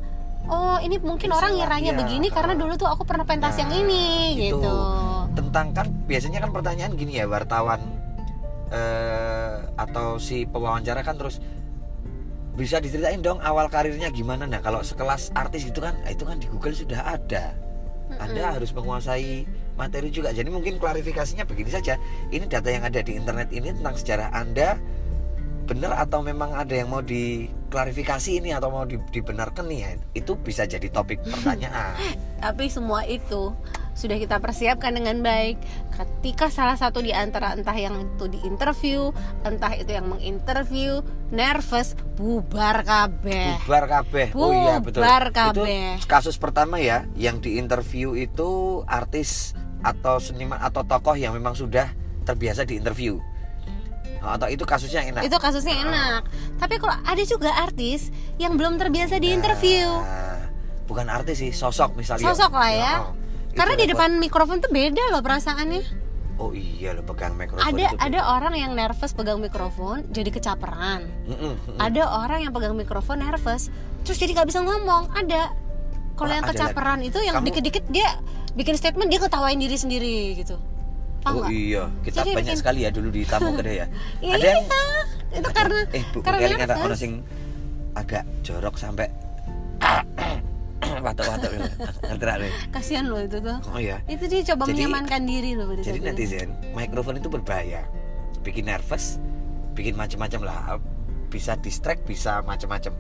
Oh, 0.50 0.82
ini 0.82 0.98
mungkin 0.98 1.30
orang 1.30 1.54
ngiranya 1.54 1.94
iya. 1.94 2.00
begini 2.02 2.34
karena 2.34 2.58
dulu 2.58 2.74
tuh 2.74 2.90
aku 2.90 3.06
pernah 3.06 3.22
pentas 3.22 3.54
Nah, 3.54 3.70
yang 3.70 3.72
ini 3.86 4.06
gitu. 4.50 4.58
gitu. 4.58 4.74
Tentang 5.38 5.70
kan 5.72 5.86
biasanya 6.10 6.42
kan 6.42 6.50
pertanyaan 6.50 6.98
gini 6.98 7.22
ya 7.22 7.30
wartawan 7.30 7.78
eh 8.70 9.56
atau 9.78 10.22
si 10.22 10.46
pewawancara 10.46 11.02
kan 11.02 11.18
terus 11.18 11.42
bisa 12.54 12.84
diceritain 12.84 13.24
dong 13.24 13.40
awal 13.40 13.72
karirnya 13.72 14.12
gimana. 14.12 14.44
Nah 14.44 14.60
kalau 14.60 14.84
sekelas 14.84 15.32
artis 15.32 15.66
itu 15.66 15.80
kan 15.80 15.96
itu 16.06 16.28
kan 16.28 16.38
di 16.38 16.48
Google 16.52 16.76
sudah 16.76 17.16
ada. 17.16 17.56
Anda 18.20 18.58
harus 18.58 18.74
menguasai 18.74 19.46
materi 19.78 20.10
juga. 20.12 20.34
Jadi 20.36 20.50
mungkin 20.52 20.82
klarifikasinya 20.82 21.46
begini 21.48 21.72
saja. 21.72 21.96
Ini 22.34 22.50
data 22.50 22.68
yang 22.68 22.84
ada 22.84 23.00
di 23.00 23.16
internet 23.16 23.54
ini 23.54 23.70
tentang 23.72 23.96
sejarah 23.96 24.34
Anda 24.34 24.76
benar 25.70 25.94
atau 26.02 26.26
memang 26.26 26.58
ada 26.58 26.74
yang 26.74 26.90
mau 26.90 27.06
diklarifikasi 27.06 28.42
ini 28.42 28.58
atau 28.58 28.74
mau 28.74 28.90
di- 28.90 28.98
dibenarkan 29.14 29.70
nih 29.70 29.80
ya 29.86 29.90
itu 30.18 30.34
bisa 30.34 30.66
jadi 30.66 30.90
topik 30.90 31.22
pertanyaan. 31.34 31.94
Tapi 32.42 32.66
semua 32.68 33.06
itu 33.06 33.54
sudah 34.00 34.16
kita 34.16 34.40
persiapkan 34.40 34.96
dengan 34.96 35.20
baik. 35.20 35.60
Ketika 35.92 36.48
salah 36.48 36.80
satu 36.80 37.04
di 37.04 37.12
antara 37.12 37.52
entah 37.52 37.76
yang 37.76 38.00
itu 38.00 38.32
di 38.32 38.40
interview, 38.48 39.12
entah 39.44 39.76
itu 39.76 39.92
yang 39.92 40.08
menginterview, 40.08 41.04
nervous, 41.36 42.00
bubar 42.16 42.88
kabeh. 42.88 43.60
bubar 43.64 43.86
kabeh 43.88 44.28
oh 44.36 44.52
iya 44.52 44.80
betul 44.80 45.04
Bubar 45.04 45.32
kabeh. 45.32 46.00
itu 46.00 46.08
kasus 46.08 46.36
pertama 46.36 46.80
ya 46.80 47.04
yang 47.16 47.40
di 47.40 47.56
interview 47.56 48.16
itu 48.16 48.82
artis 48.88 49.56
atau 49.80 50.20
seniman 50.20 50.60
atau 50.60 50.84
tokoh 50.84 51.16
yang 51.16 51.32
memang 51.32 51.56
sudah 51.56 51.88
terbiasa 52.28 52.68
di 52.68 52.76
interview 52.76 53.20
atau 54.20 54.52
itu 54.52 54.68
kasusnya 54.68 55.08
enak 55.08 55.24
Itu 55.24 55.40
kasusnya 55.40 55.80
enak. 55.80 56.22
Tapi 56.60 56.76
kalau 56.76 56.92
ada 57.08 57.24
juga 57.24 57.56
artis 57.56 58.12
yang 58.36 58.60
belum 58.60 58.76
terbiasa 58.76 59.16
di 59.16 59.32
interview. 59.32 59.88
Nah, 59.88 60.44
bukan 60.84 61.08
artis 61.08 61.40
sih 61.40 61.56
sosok 61.56 61.96
misalnya 61.96 62.28
Sosok 62.28 62.52
lah 62.52 62.72
ya. 62.76 62.94
oh. 63.08 63.16
Karena 63.52 63.74
di 63.74 63.86
depan 63.86 64.18
mikrofon 64.18 64.60
tuh 64.60 64.70
beda 64.70 65.10
loh 65.10 65.20
perasaannya. 65.20 66.08
oh 66.40 66.56
iya 66.56 66.96
lo 66.96 67.04
pegang 67.04 67.36
mikrofon 67.36 67.60
Ada 67.62 67.84
itu 67.86 68.00
ada 68.00 68.20
orang 68.32 68.56
yang 68.56 68.72
nervous 68.72 69.12
pegang 69.12 69.38
mikrofon 69.38 70.08
jadi 70.08 70.30
kecaperan. 70.30 71.04
Mm-mm. 71.26 71.76
Ada 71.76 72.04
orang 72.08 72.48
yang 72.48 72.52
pegang 72.52 72.74
mikrofon 72.74 73.20
nervous 73.20 73.68
terus 74.02 74.16
jadi 74.16 74.34
nggak 74.34 74.48
bisa 74.48 74.60
ngomong. 74.60 75.12
Ada. 75.12 75.52
Kalau 76.16 76.32
yang 76.32 76.46
kecaperan 76.46 77.00
itu 77.02 77.20
yang 77.20 77.40
dikit-dikit 77.40 77.84
dia 77.88 78.08
bikin 78.52 78.76
statement 78.76 79.08
dia 79.08 79.20
ketawain 79.20 79.56
diri 79.56 79.76
sendiri 79.76 80.18
gitu. 80.36 80.56
Paham 81.20 81.44
Oh 81.44 81.52
iya, 81.52 81.92
kita 82.00 82.24
Jadi 82.24 82.32
banyak 82.32 82.56
bikin- 82.56 82.60
sekali 82.60 82.80
ya 82.84 82.90
dulu 82.90 83.12
di 83.12 83.28
tamu 83.28 83.52
kedai 83.54 83.76
ya. 83.78 83.88
Iya, 84.24 84.34
Ada 84.34 84.46
yang 84.48 84.64
itu 85.30 85.50
karena 85.52 85.80
eh 85.92 86.04
bu, 86.10 86.18
karena 86.24 86.38
ada 86.40 86.76
nervous. 86.80 87.02
agak 87.94 88.24
jorok 88.42 88.76
sampai 88.80 89.12
gitu. 91.02 91.76
Ngerti 92.06 92.24
ra, 92.26 92.36
Le? 92.38 92.50
kasihan 92.70 93.06
loh 93.08 93.20
itu 93.20 93.38
tuh. 93.40 93.58
Oh 93.72 93.80
iya. 93.80 94.00
Itu 94.06 94.26
dia 94.28 94.42
coba 94.54 94.68
Jadi- 94.68 94.86
menyamankan 94.86 95.22
diri 95.24 95.52
loh 95.56 95.66
pada 95.70 95.82
Jadi 95.82 96.00
itu. 96.00 96.08
netizen, 96.08 96.50
mikrofon 96.72 97.16
itu 97.18 97.28
berbahaya. 97.28 97.82
Bikin 98.44 98.68
nervous, 98.68 99.20
bikin 99.74 99.96
macam-macam 99.96 100.42
lah. 100.44 100.58
Bisa 101.30 101.56
distract, 101.60 102.04
bisa 102.04 102.42
macam-macam. 102.44 102.94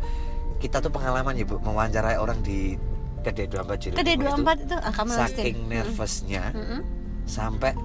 Kita 0.59 0.83
tuh 0.83 0.91
pengalaman 0.91 1.33
ya, 1.33 1.47
Bu, 1.47 1.57
mewawancarai 1.59 2.19
orang 2.19 2.39
di 2.43 2.75
kedai 3.19 3.47
24 3.51 3.83
Juru 3.83 3.93
Kedai 3.99 4.15
Timur 4.15 4.31
24 4.39 4.63
itu 4.63 4.75
ah, 4.79 4.93
kamu 4.95 5.11
saking 5.11 5.55
nervousnya 5.67 6.43
Mm-mm. 6.55 6.81
sampai 7.27 7.75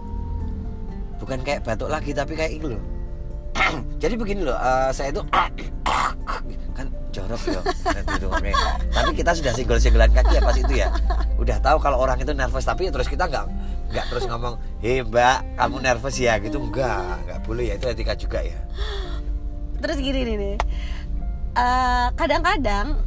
bukan 1.18 1.42
kayak 1.42 1.66
batuk 1.66 1.90
lagi 1.90 2.14
tapi 2.14 2.38
kayak 2.38 2.52
itu 2.54 2.66
loh 2.71 2.83
jadi 4.02 4.14
begini 4.14 4.47
loh 4.47 4.54
eh, 4.54 4.90
saya 4.94 5.11
itu 5.11 5.23
kan 5.26 5.50
jorok 7.14 7.42
ya 7.47 7.61
tapi 8.90 9.11
kita 9.14 9.30
sudah 9.30 9.52
singgul 9.54 9.78
singgulan 9.78 10.11
kaki 10.11 10.38
ya 10.38 10.42
pas 10.42 10.56
itu 10.59 10.75
ya. 10.75 10.88
Udah 11.38 11.59
tahu 11.62 11.78
kalau 11.78 11.99
orang 12.02 12.18
itu 12.18 12.35
nervous 12.35 12.66
tapi 12.66 12.90
terus 12.90 13.06
kita 13.06 13.30
nggak 13.30 13.47
nggak 13.94 14.04
terus 14.11 14.25
ngomong 14.26 14.59
hei 14.83 15.02
mbak 15.06 15.44
kamu 15.54 15.76
nervous 15.83 16.16
ya? 16.18 16.38
Gitu 16.42 16.59
enggak 16.59 17.23
nggak 17.26 17.38
boleh 17.47 17.71
ya 17.71 17.75
itu 17.78 17.87
etika 17.90 18.14
juga 18.18 18.42
ya. 18.42 18.59
Terus 19.78 19.99
gini 20.00 20.21
nih. 20.25 20.56
Eh, 21.54 22.06
kadang-kadang 22.18 22.99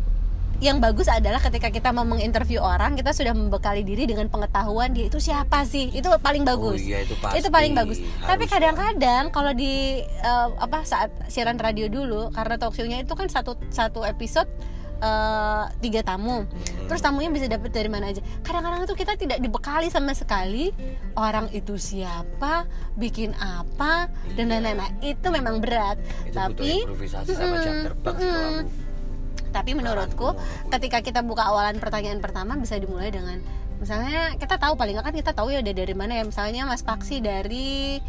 yang 0.58 0.82
bagus 0.82 1.06
adalah 1.06 1.38
ketika 1.38 1.70
kita 1.70 1.94
mau 1.94 2.02
menginterview 2.02 2.58
orang 2.58 2.98
kita 2.98 3.14
sudah 3.14 3.30
membekali 3.32 3.86
diri 3.86 4.10
dengan 4.10 4.26
pengetahuan 4.26 4.90
dia 4.90 5.06
itu 5.06 5.22
siapa 5.22 5.62
sih? 5.64 5.94
Itu 5.94 6.10
paling 6.18 6.42
bagus. 6.42 6.82
Oh 6.82 6.88
iya, 6.88 7.06
itu 7.06 7.14
pasti. 7.18 7.46
paling 7.48 7.78
bagus. 7.78 7.98
Tapi 8.20 8.44
kadang-kadang 8.46 9.30
kalau 9.30 9.54
di 9.54 10.02
eh, 10.02 10.48
apa 10.58 10.82
saat 10.82 11.14
siaran 11.28 11.58
radio 11.58 11.86
dulu 11.88 12.34
karena 12.34 12.58
talkshow-nya 12.58 13.06
itu 13.06 13.14
kan 13.14 13.30
satu 13.30 13.54
satu 13.70 14.02
episode 14.02 14.50
eh, 14.98 15.64
tiga 15.78 16.02
tamu. 16.02 16.50
Terus 16.90 17.06
tamunya 17.06 17.30
bisa 17.30 17.46
dapat 17.46 17.70
dari 17.70 17.86
mana 17.86 18.10
aja. 18.10 18.26
Kadang-kadang 18.42 18.82
itu 18.82 18.96
kita 18.98 19.14
tidak 19.14 19.38
dibekali 19.38 19.94
sama 19.94 20.18
sekali 20.18 20.74
orang 21.14 21.54
itu 21.54 21.78
siapa 21.78 22.66
bikin 22.98 23.38
apa 23.38 24.10
dan 24.34 24.50
Iya. 24.50 24.58
lain-lain. 24.58 24.78
Nah, 24.82 24.90
itu 25.06 25.28
memang 25.30 25.62
berat. 25.62 26.02
Itu 26.26 26.34
tapi 26.34 26.82
butuh 26.82 26.98
improvisasi 26.98 27.30
sama 27.30 27.56
jam 27.62 27.74
Mm-mm, 27.78 27.86
terbang 27.86 28.16
mm-mm. 28.18 28.86
Tapi 29.52 29.74
menurutku 29.74 30.36
ketika 30.72 31.02
kita 31.02 31.20
buka 31.24 31.48
awalan 31.48 31.80
pertanyaan 31.80 32.20
pertama 32.20 32.56
bisa 32.60 32.78
dimulai 32.78 33.10
dengan 33.10 33.40
misalnya 33.78 34.34
kita 34.42 34.58
tahu 34.58 34.74
paling 34.74 34.98
nggak 34.98 35.06
kan 35.06 35.16
kita 35.16 35.32
tahu 35.38 35.54
ya 35.54 35.62
dari 35.62 35.94
mana 35.94 36.18
ya. 36.18 36.24
Misalnya 36.26 36.66
Mas 36.66 36.82
Paksi 36.82 37.22
dari 37.22 38.02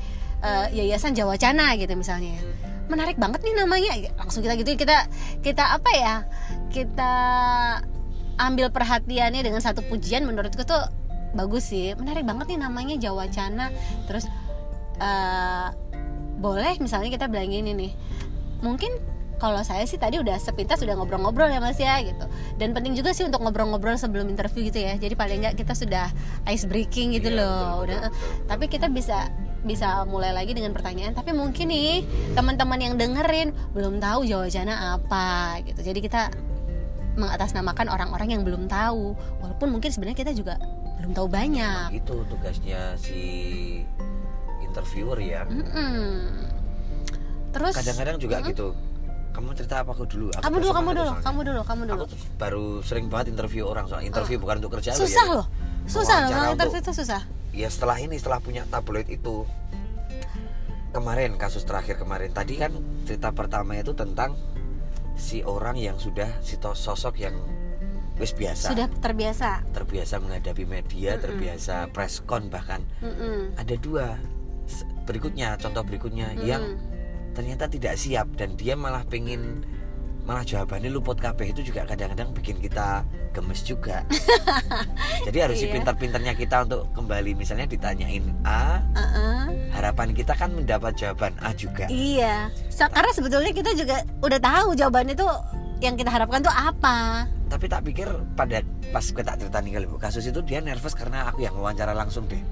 eh, 0.42 0.66
Yayasan 0.72 1.12
Jawacana 1.12 1.76
gitu 1.76 1.92
misalnya 1.94 2.40
menarik 2.88 3.20
banget 3.20 3.44
nih 3.44 3.54
namanya. 3.56 3.92
Langsung 4.16 4.40
kita 4.40 4.56
gitu 4.56 4.74
kita 4.76 5.06
kita 5.44 5.64
apa 5.76 5.90
ya 5.92 6.14
kita 6.72 7.14
ambil 8.38 8.70
perhatiannya 8.70 9.42
dengan 9.44 9.60
satu 9.60 9.84
pujian 9.84 10.24
menurutku 10.24 10.64
tuh 10.64 10.80
bagus 11.36 11.68
sih. 11.68 11.92
Menarik 12.00 12.24
banget 12.24 12.56
nih 12.56 12.60
namanya 12.64 12.96
Jawacana 12.96 13.68
terus 14.08 14.24
eh, 14.98 15.68
boleh 16.38 16.78
misalnya 16.78 17.10
kita 17.10 17.26
bilang 17.26 17.50
gini 17.50 17.74
nih 17.74 17.92
mungkin 18.62 18.90
kalau 19.38 19.62
saya 19.62 19.86
sih 19.86 19.96
tadi 19.96 20.18
udah 20.18 20.34
sepintas 20.36 20.82
sudah 20.82 20.98
ngobrol-ngobrol 20.98 21.46
ya 21.46 21.58
mas 21.58 21.78
ya 21.78 21.98
gitu. 22.02 22.26
Dan 22.58 22.74
penting 22.74 22.92
juga 22.92 23.14
sih 23.14 23.22
untuk 23.22 23.38
ngobrol-ngobrol 23.38 23.94
sebelum 23.94 24.26
interview 24.26 24.66
gitu 24.66 24.82
ya. 24.82 24.98
Jadi 24.98 25.14
paling 25.14 25.38
nggak 25.40 25.54
kita 25.56 25.72
sudah 25.72 26.10
ice 26.44 26.66
breaking 26.66 27.14
gitu 27.14 27.30
Iya, 27.30 27.38
loh. 27.38 27.82
betul, 27.82 27.82
udah. 27.86 27.98
betul, 28.02 28.10
betul. 28.12 28.46
tapi 28.50 28.64
kita 28.66 28.86
bisa 28.90 29.18
bisa 29.58 30.06
mulai 30.06 30.30
lagi 30.30 30.54
dengan 30.54 30.70
pertanyaan 30.70 31.18
tapi 31.18 31.34
mungkin 31.34 31.66
nih 31.66 32.06
teman-teman 32.30 32.78
yang 32.78 32.94
dengerin 32.94 33.50
belum 33.74 33.98
tahu 33.98 34.26
jawabannya 34.26 34.74
apa? 34.74 35.26
Gitu. 35.62 35.80
Jadi 35.82 35.98
kita 36.02 36.22
mengatasnamakan 37.14 37.90
orang-orang 37.90 38.38
yang 38.38 38.42
belum 38.42 38.66
tahu. 38.66 39.14
Walaupun 39.42 39.68
mungkin 39.70 39.90
sebenarnya 39.90 40.18
kita 40.18 40.32
juga 40.34 40.58
belum 40.98 41.14
tahu 41.14 41.26
banyak. 41.26 41.94
Itu 41.94 42.26
tugasnya 42.26 42.98
si 42.98 43.22
interviewer 44.58 45.18
ya. 45.18 45.42
Mm-mm. 45.48 46.46
terus 47.48 47.72
kadang-kadang 47.72 48.20
juga 48.20 48.38
Mm-mm. 48.38 48.50
gitu 48.52 48.66
kamu 49.38 49.54
cerita 49.54 49.86
apa 49.86 49.94
aku 49.94 50.02
dulu? 50.10 50.34
Aku 50.34 50.42
kamu 50.42 50.56
dulu 50.58 50.72
kamu 50.74 50.90
dulu 50.90 51.06
soalnya. 51.06 51.22
kamu 51.22 51.40
dulu 51.46 51.60
kamu 51.62 51.82
dulu. 51.86 52.04
Aku 52.10 52.16
baru 52.42 52.66
sering 52.82 53.06
banget 53.06 53.38
interview 53.38 53.70
orang 53.70 53.86
soal 53.86 54.02
interview 54.02 54.34
bukan 54.42 54.58
untuk 54.58 54.74
kerja 54.74 54.98
susah 54.98 55.24
ya. 55.30 55.34
loh. 55.38 55.46
Susah 55.86 56.16
loh 56.26 56.58
interview 56.58 56.82
itu 56.82 56.90
susah. 56.90 57.22
Ya 57.54 57.70
setelah 57.70 58.02
ini 58.02 58.18
setelah 58.18 58.42
punya 58.42 58.66
tabloid 58.66 59.06
itu 59.06 59.46
kemarin 60.90 61.38
kasus 61.38 61.62
terakhir 61.62 62.02
kemarin. 62.02 62.34
Tadi 62.34 62.58
kan 62.58 62.74
cerita 63.06 63.30
pertama 63.30 63.78
itu 63.78 63.94
tentang 63.94 64.34
si 65.14 65.46
orang 65.46 65.78
yang 65.78 65.94
sudah 66.02 66.42
si 66.42 66.58
sosok 66.58 67.22
yang 67.22 67.38
wis 68.18 68.34
biasa. 68.34 68.74
Sudah 68.74 68.90
terbiasa. 68.90 69.62
Terbiasa 69.70 70.18
menghadapi 70.18 70.66
media 70.66 71.14
terbiasa 71.14 71.94
preskon 71.94 72.50
bahkan. 72.50 72.82
Mm-mm. 73.06 73.54
ada 73.54 73.74
dua. 73.78 74.18
Berikutnya 75.06 75.54
contoh 75.62 75.86
berikutnya 75.86 76.34
yang 76.42 76.74
ternyata 77.38 77.64
tidak 77.64 77.94
siap 77.94 78.26
dan 78.34 78.52
dia 78.52 78.74
malah 78.74 79.06
pengen 79.06 79.62
malah 80.26 80.42
jawabannya 80.42 80.90
luput 80.90 81.16
kabeh 81.16 81.48
itu 81.48 81.64
juga 81.64 81.86
kadang-kadang 81.86 82.34
bikin 82.34 82.58
kita 82.58 83.00
gemes 83.30 83.62
juga 83.62 84.02
jadi 85.24 85.48
harus 85.48 85.56
Iya. 85.58 85.72
pintar-pintarnya 85.72 86.34
kita 86.34 86.66
untuk 86.66 86.90
kembali 86.92 87.32
misalnya 87.32 87.64
ditanyain 87.64 88.26
A 88.42 88.82
Uh-uh. 88.92 89.48
harapan 89.70 90.12
kita 90.12 90.34
kan 90.34 90.50
mendapat 90.50 90.92
jawaban 90.94 91.32
A 91.38 91.54
juga 91.54 91.86
Iya, 91.88 92.50
Sa- 92.68 92.90
karena 92.90 93.08
sebetulnya 93.08 93.52
kita 93.52 93.72
juga 93.72 94.02
udah 94.18 94.36
tahu 94.36 94.74
jawabannya 94.74 95.14
tuh 95.14 95.30
yang 95.78 95.94
kita 95.94 96.10
harapkan 96.10 96.42
tuh 96.42 96.50
apa. 96.50 97.24
tapi 97.48 97.64
tak 97.64 97.80
pikir 97.82 98.04
pada 98.34 98.60
pas 98.90 99.00
gue 99.00 99.22
tak 99.22 99.38
cerita 99.38 99.56
nih 99.58 99.72
kali 99.72 99.86
Bu, 99.86 99.96
kasus 99.96 100.26
itu 100.26 100.42
dia 100.42 100.60
nervous 100.60 100.92
karena 100.92 101.24
aku 101.24 101.40
yang 101.40 101.54
wawancara 101.54 101.94
langsung 101.94 102.26
deh 102.26 102.42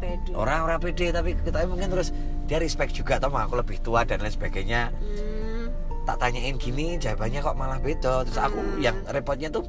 Pede. 0.00 0.32
orang-orang 0.32 0.80
pede 0.80 1.06
tapi 1.10 1.36
kita 1.36 1.62
mungkin 1.64 1.88
terus 1.88 2.10
dia 2.44 2.56
respect 2.56 2.90
juga 2.92 3.16
tau 3.16 3.30
aku 3.30 3.54
lebih 3.54 3.78
tua 3.78 4.02
dan 4.02 4.18
lain 4.18 4.32
sebagainya 4.32 4.88
Hmm, 4.90 5.68
tak 6.02 6.16
tanyain 6.18 6.56
gini 6.56 6.96
jawabannya 6.96 7.38
kok 7.38 7.54
malah 7.54 7.78
beda 7.78 8.24
terus 8.24 8.36
aku 8.36 8.56
Hmm. 8.56 8.80
yang 8.80 8.96
repotnya 9.06 9.48
tuh 9.48 9.68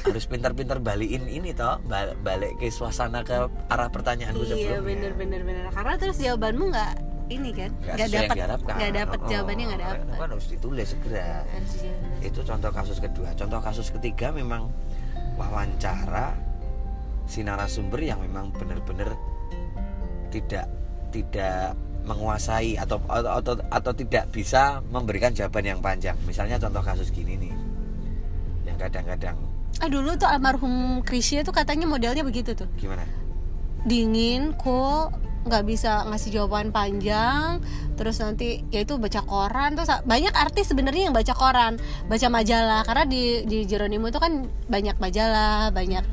harus 0.00 0.24
pintar-pintar 0.24 0.78
balikin 0.78 1.26
ini 1.26 1.52
toh 1.52 1.76
bal- 1.82 2.16
balik 2.18 2.56
ke 2.56 2.68
suasana 2.68 3.20
ke 3.20 3.36
arah 3.66 3.88
pertanyaanku 3.88 4.42
iya 4.42 4.48
sebelumnya 4.48 4.80
bener 4.80 5.12
bener 5.12 5.40
bener. 5.42 5.62
Karena 5.70 5.94
terus 5.96 6.16
jawabanmu 6.16 6.64
nggak 6.68 6.92
ini 7.28 7.50
kan, 7.52 7.70
Nggak 7.78 8.08
dapat, 8.10 8.34
nggak 8.58 8.92
dapat 8.96 9.18
Oh, 9.20 9.28
jawabannya 9.28 9.64
nggak 9.66 9.80
kan- 9.80 9.98
dapat. 10.02 10.16
kan 10.16 10.28
harus 10.30 10.46
ditulis 10.48 10.86
segera 10.88 11.44
Harus 11.44 11.72
itu 12.20 12.40
contoh 12.42 12.70
kasus 12.70 12.98
kedua 12.98 13.28
contoh 13.34 13.60
kasus 13.60 13.86
ketiga 13.90 14.26
memang 14.30 14.72
wawancara 15.36 16.34
si 17.30 17.46
narasumber 17.46 18.02
yang 18.02 18.18
memang 18.18 18.50
benar-benar 18.50 19.14
tidak 20.34 20.66
tidak 21.14 21.78
menguasai 22.02 22.74
atau, 22.74 22.98
atau 23.06 23.30
atau 23.38 23.54
atau 23.70 23.92
tidak 23.94 24.26
bisa 24.34 24.82
memberikan 24.90 25.30
jawaban 25.30 25.62
yang 25.62 25.78
panjang. 25.78 26.18
Misalnya 26.26 26.58
contoh 26.58 26.82
kasus 26.82 27.14
gini 27.14 27.38
nih 27.38 27.54
yang 28.66 28.76
kadang-kadang 28.76 29.38
Ah 29.78 29.88
dulu 29.88 30.18
tuh 30.18 30.26
almarhum 30.26 31.00
Krisya 31.06 31.46
tuh 31.46 31.54
katanya 31.54 31.86
modelnya 31.86 32.26
begitu 32.26 32.52
tuh, 32.58 32.66
gimana? 32.76 33.06
Dingin, 33.86 34.52
cool, 34.60 35.08
nggak 35.48 35.64
bisa 35.64 36.04
ngasih 36.04 36.36
jawaban 36.36 36.68
panjang, 36.68 37.64
terus 37.96 38.20
nanti 38.20 38.60
ya 38.68 38.84
itu 38.84 39.00
baca 39.00 39.24
koran, 39.24 39.78
terus 39.78 39.88
banyak 40.04 40.34
artis 40.36 40.68
sebenarnya 40.68 41.08
yang 41.08 41.16
baca 41.16 41.32
koran, 41.32 41.80
baca 42.12 42.26
majalah, 42.28 42.84
karena 42.84 43.04
di 43.08 43.22
di 43.48 43.64
Jeronimo 43.64 44.12
itu 44.12 44.20
kan 44.20 44.44
banyak 44.68 45.00
majalah, 45.00 45.72
banyak 45.72 46.04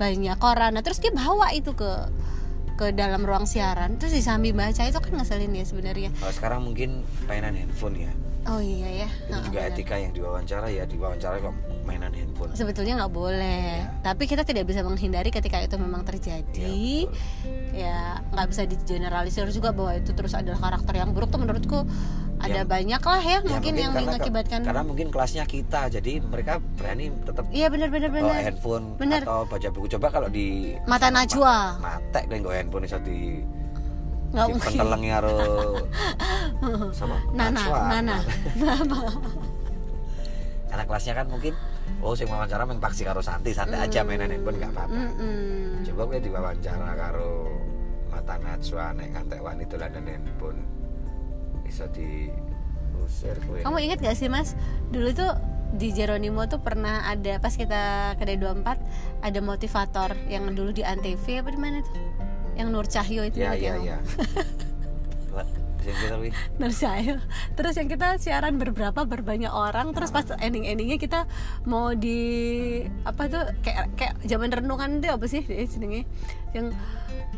banyak 0.00 0.36
koran, 0.40 0.72
nah 0.72 0.80
terus 0.80 0.96
dia 1.04 1.12
bawa 1.12 1.52
itu 1.52 1.76
ke 1.76 1.92
ke 2.80 2.96
dalam 2.96 3.20
ruang 3.28 3.44
siaran, 3.44 4.00
terus 4.00 4.16
disambi 4.16 4.56
baca 4.56 4.80
itu 4.88 4.96
kan 4.96 5.12
ngeselin 5.12 5.52
ya 5.52 5.68
sebenarnya. 5.68 6.10
kalau 6.16 6.32
sekarang 6.32 6.60
mungkin 6.64 7.04
mainan 7.28 7.52
handphone 7.52 8.08
ya. 8.08 8.12
Oh 8.48 8.56
iya 8.56 9.04
ya. 9.04 9.08
itu 9.12 9.36
Heeh, 9.36 9.44
juga 9.52 9.60
benar. 9.60 9.76
etika 9.76 9.94
yang 10.00 10.12
diwawancara 10.16 10.68
ya 10.72 10.88
diwawancara 10.88 11.44
kok 11.44 11.52
mainan 11.84 12.08
handphone. 12.16 12.56
Sebetulnya 12.56 13.04
nggak 13.04 13.12
boleh. 13.12 13.84
Tapi 14.00 14.24
kita 14.24 14.48
tidak 14.48 14.64
bisa 14.64 14.80
menghindari 14.80 15.28
ketika 15.28 15.60
itu 15.60 15.76
memang 15.76 16.08
terjadi. 16.08 17.04
Iya, 17.04 17.12
ya 17.76 18.24
nggak 18.32 18.46
bisa 18.48 18.64
digeneralisir 18.64 19.44
juga 19.52 19.76
bahwa 19.76 19.92
itu 19.92 20.16
terus 20.16 20.32
adalah 20.32 20.56
karakter 20.56 20.96
yang 20.96 21.12
buruk. 21.12 21.28
Tuh 21.28 21.36
menurutku 21.36 21.84
ada 22.40 22.64
Yang- 22.64 22.68
banyak 22.68 23.00
lah 23.02 23.20
ya, 23.20 23.30
Ya, 23.30 23.38
mungkin 23.44 23.72
yang 23.74 23.92
karena- 23.92 24.06
mengakibatkan 24.08 24.58
karena 24.64 24.82
mungkin 24.82 25.06
kelasnya 25.08 25.44
kita 25.44 25.80
jadi 25.88 26.12
mereka 26.20 26.52
berani 26.74 27.04
tetap 27.20 27.44
iya 27.52 27.66
benar 27.68 27.88
benar 27.88 28.08
benar 28.08 28.34
handphone 28.40 28.84
Bener. 28.96 29.20
atau 29.22 29.44
baca 29.44 29.68
buku. 29.68 29.86
Coba 29.92 30.06
kalau 30.08 30.26
di 30.26 30.74
mata 30.84 31.08
najwa. 31.08 31.76
Mate 31.76 32.20
kan 32.24 32.36
gue 32.40 32.50
handphone 32.50 32.84
iso 32.84 32.96
di 32.98 33.44
nggak 34.30 34.46
di 34.46 34.50
mungkin. 34.56 34.72
sama 36.96 37.16
nana 37.30 37.50
Najwa. 37.52 37.78
nana. 37.92 38.16
Anak 40.70 40.86
kelasnya 40.86 41.12
kan 41.12 41.26
mungkin 41.26 41.52
oh 41.98 42.14
sing 42.14 42.24
wawancara 42.24 42.62
main 42.62 42.78
paksi 42.78 43.02
karo 43.02 43.18
Santi 43.18 43.50
santai 43.50 43.84
aja 43.84 44.00
mainan 44.00 44.30
handphone 44.30 44.56
nggak 44.56 44.70
apa-apa. 44.70 44.96
Mm-mm. 44.96 45.82
coba 45.82 46.00
gue 46.08 46.18
diwawancara 46.24 46.88
karo 46.94 47.50
mata 48.06 48.34
Najwa 48.38 48.84
nek 48.94 49.06
ngantek 49.12 49.40
wanita 49.42 49.74
dolanan 49.76 50.04
handphone 50.08 50.58
iso 51.70 51.86
di 51.94 52.28
usir 52.98 53.38
gue 53.46 53.62
kamu 53.62 53.78
ingat 53.90 53.98
gak 54.02 54.18
sih 54.18 54.26
mas? 54.26 54.58
Dulu 54.90 55.08
tuh 55.14 55.32
di 55.70 55.94
Jeronimo 55.94 56.50
tuh 56.50 56.58
pernah 56.58 57.06
ada 57.06 57.38
pas 57.38 57.54
kita 57.54 58.14
ke 58.18 58.26
D24 58.26 58.68
ada 59.22 59.38
motivator 59.38 60.10
yang 60.26 60.50
dulu 60.50 60.74
di 60.74 60.82
Antv 60.82 61.22
apa 61.22 61.50
di 61.54 61.60
mana 61.60 61.78
tuh? 61.86 61.94
Yang 62.58 62.68
Nur 62.74 62.86
Cahyo 62.90 63.22
itu 63.24 63.38
ya 63.38 63.54
ya 63.54 63.78
ya, 63.78 63.96
ya 65.80 65.88
Wah, 65.88 65.96
bisa 65.96 66.04
kita 66.04 66.16
wih 66.18 66.32
terus 67.56 67.74
yang 67.74 67.88
kita 67.88 68.08
siaran 68.16 68.54
berberapa 68.56 69.00
berbanyak 69.02 69.48
orang 69.48 69.90
terus 69.90 70.10
pas 70.10 70.24
ending 70.38 70.64
endingnya 70.64 70.96
kita 70.96 71.24
mau 71.64 71.92
di 71.92 72.20
apa 73.02 73.22
tuh 73.26 73.44
kayak 73.60 73.96
kayak 73.96 74.14
zaman 74.22 74.48
renungan 74.48 75.00
itu 75.00 75.08
apa 75.08 75.24
sih 75.24 75.40
deh 75.40 75.64
jenenge 75.64 76.04
yang 76.52 76.70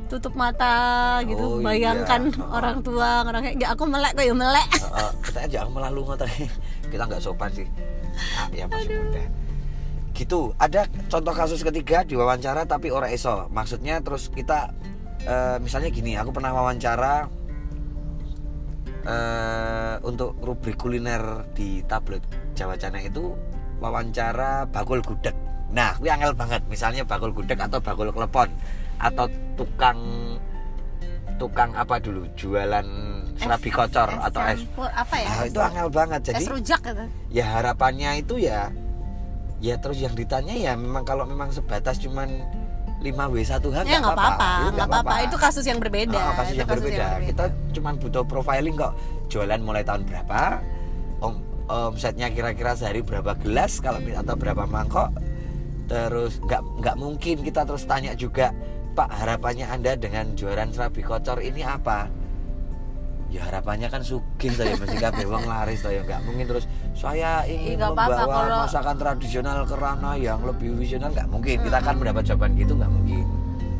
tutup 0.08 0.34
mata 0.34 1.20
gitu 1.24 1.40
Oh, 1.40 1.56
iya. 1.56 1.64
bayangkan 1.64 2.28
Oh. 2.36 2.52
orang 2.52 2.82
tua 2.82 3.24
orang 3.24 3.40
kayak 3.42 3.56
"Ya, 3.56 3.68
aku 3.72 3.84
melek 3.86 4.12
kok 4.12 4.24
ya 4.24 4.34
melek. 4.36 4.68
Kita 5.24 5.38
aja 5.42 5.58
malah 5.66 5.88
lu 5.88 6.04
ngotot 6.04 6.28
kita 6.84 7.02
nggak 7.02 7.20
sopan 7.20 7.48
sih. 7.48 7.64
Ah, 8.36 8.44
ya 8.52 8.68
masih 8.68 8.92
muda. 8.92 9.24
Gitu. 10.12 10.52
Ada 10.54 10.84
contoh 11.08 11.32
kasus 11.32 11.64
ketiga 11.64 12.04
diwawancara 12.04 12.68
tapi 12.68 12.92
orang 12.92 13.08
eso 13.08 13.48
maksudnya 13.48 14.04
terus 14.04 14.28
kita 14.28 14.76
eh, 15.22 15.56
misalnya 15.58 15.88
gini 15.88 16.12
aku 16.14 16.28
pernah 16.30 16.52
wawancara 16.52 17.32
eh, 19.06 19.94
untuk 20.06 20.38
rubrik 20.40 20.78
kuliner 20.78 21.46
di 21.54 21.82
tablet 21.86 22.22
Jawa 22.54 22.78
Cana 22.78 23.02
itu 23.02 23.34
wawancara 23.82 24.70
bakul 24.70 25.02
gudeg. 25.02 25.34
Nah 25.74 25.98
gue 25.98 26.10
angel 26.10 26.34
banget. 26.36 26.62
Misalnya 26.70 27.02
bakul 27.02 27.34
gudeg 27.34 27.58
atau 27.58 27.82
bakul 27.82 28.14
klepon 28.14 28.50
atau 29.02 29.26
tukang 29.58 29.98
tukang 31.36 31.74
apa 31.74 31.98
dulu? 31.98 32.28
Jualan 32.38 32.86
serabi 33.34 33.70
kocor 33.74 34.10
Es 34.12 34.22
atau 34.30 34.40
es 34.46 34.60
apa 34.78 35.16
ya? 35.18 35.28
Nah, 35.28 35.44
itu 35.48 35.60
angel 35.60 35.88
banget. 35.90 36.20
Jadi 36.30 36.44
es 36.44 36.48
rujak 36.50 36.80
gitu 36.86 37.04
ya 37.32 37.44
harapannya 37.58 38.22
itu 38.22 38.38
ya 38.38 38.70
ya 39.62 39.78
terus 39.78 40.02
yang 40.02 40.12
ditanya 40.18 40.58
ya 40.58 40.72
memang 40.74 41.06
kalau 41.06 41.22
memang 41.22 41.54
sebatas 41.54 42.02
cuman 42.02 42.28
5W1H 43.02 43.78
ya 43.84 43.98
nggak 43.98 44.14
apa-apa 44.14 44.50
Itu 44.50 44.70
nggak 44.78 44.88
apa-apa 44.88 45.14
itu 45.26 45.36
kasus 45.36 45.64
yang 45.66 45.82
berbeda 45.82 46.14
Oh, 46.16 46.32
kasus 46.38 46.54
Itu 46.54 46.62
yang 46.62 46.70
berbeda. 46.70 47.06
Kita 47.26 47.44
cuman 47.74 47.94
butuh 47.98 48.22
profiling 48.22 48.76
kok. 48.78 48.92
Jualan 49.26 49.60
mulai 49.60 49.82
tahun 49.82 50.06
berapa? 50.06 50.62
Om 51.18 51.34
omsetnya 51.72 52.28
kira-kira 52.28 52.76
sehari 52.76 53.00
berapa 53.00 53.32
gelas 53.40 53.82
kalau 53.82 53.98
atau 53.98 54.34
berapa 54.38 54.62
mangkok? 54.68 55.10
Terus 55.90 56.38
nggak 56.42 56.62
nggak 56.84 56.96
mungkin 56.96 57.36
kita 57.42 57.66
terus 57.66 57.84
tanya 57.84 58.12
juga, 58.14 58.54
Pak 58.94 59.08
harapannya 59.08 59.66
Anda 59.66 59.98
dengan 59.98 60.36
jualan 60.38 60.70
serabi 60.72 61.02
kocor 61.02 61.42
ini 61.42 61.64
apa? 61.66 62.06
Ya 63.32 63.48
harapannya 63.48 63.88
kan 63.88 64.04
sugih 64.04 64.52
saya 64.52 64.76
mesti 64.76 65.00
kabeh 65.00 65.24
wong 65.24 65.48
laris 65.48 65.80
toh 65.80 65.88
ya 65.88 66.04
nggak 66.04 66.20
mungkin 66.28 66.44
terus 66.44 66.68
saya 66.92 67.42
ingin 67.44 67.80
apa-apa 67.80 68.04
membawa 68.20 68.34
kalau- 68.44 68.62
masakan 68.62 68.96
tradisional 68.96 69.58
ke 69.62 69.74
ranah 69.74 70.14
yang 70.14 70.40
lebih 70.40 70.74
visional 70.74 71.08
nggak 71.08 71.26
mungkin 71.26 71.56
kita 71.58 71.76
akan 71.78 71.94
mendapat 71.96 72.22
jawaban 72.24 72.52
gitu 72.54 72.72
nggak 72.74 72.88
mungkin 72.88 73.24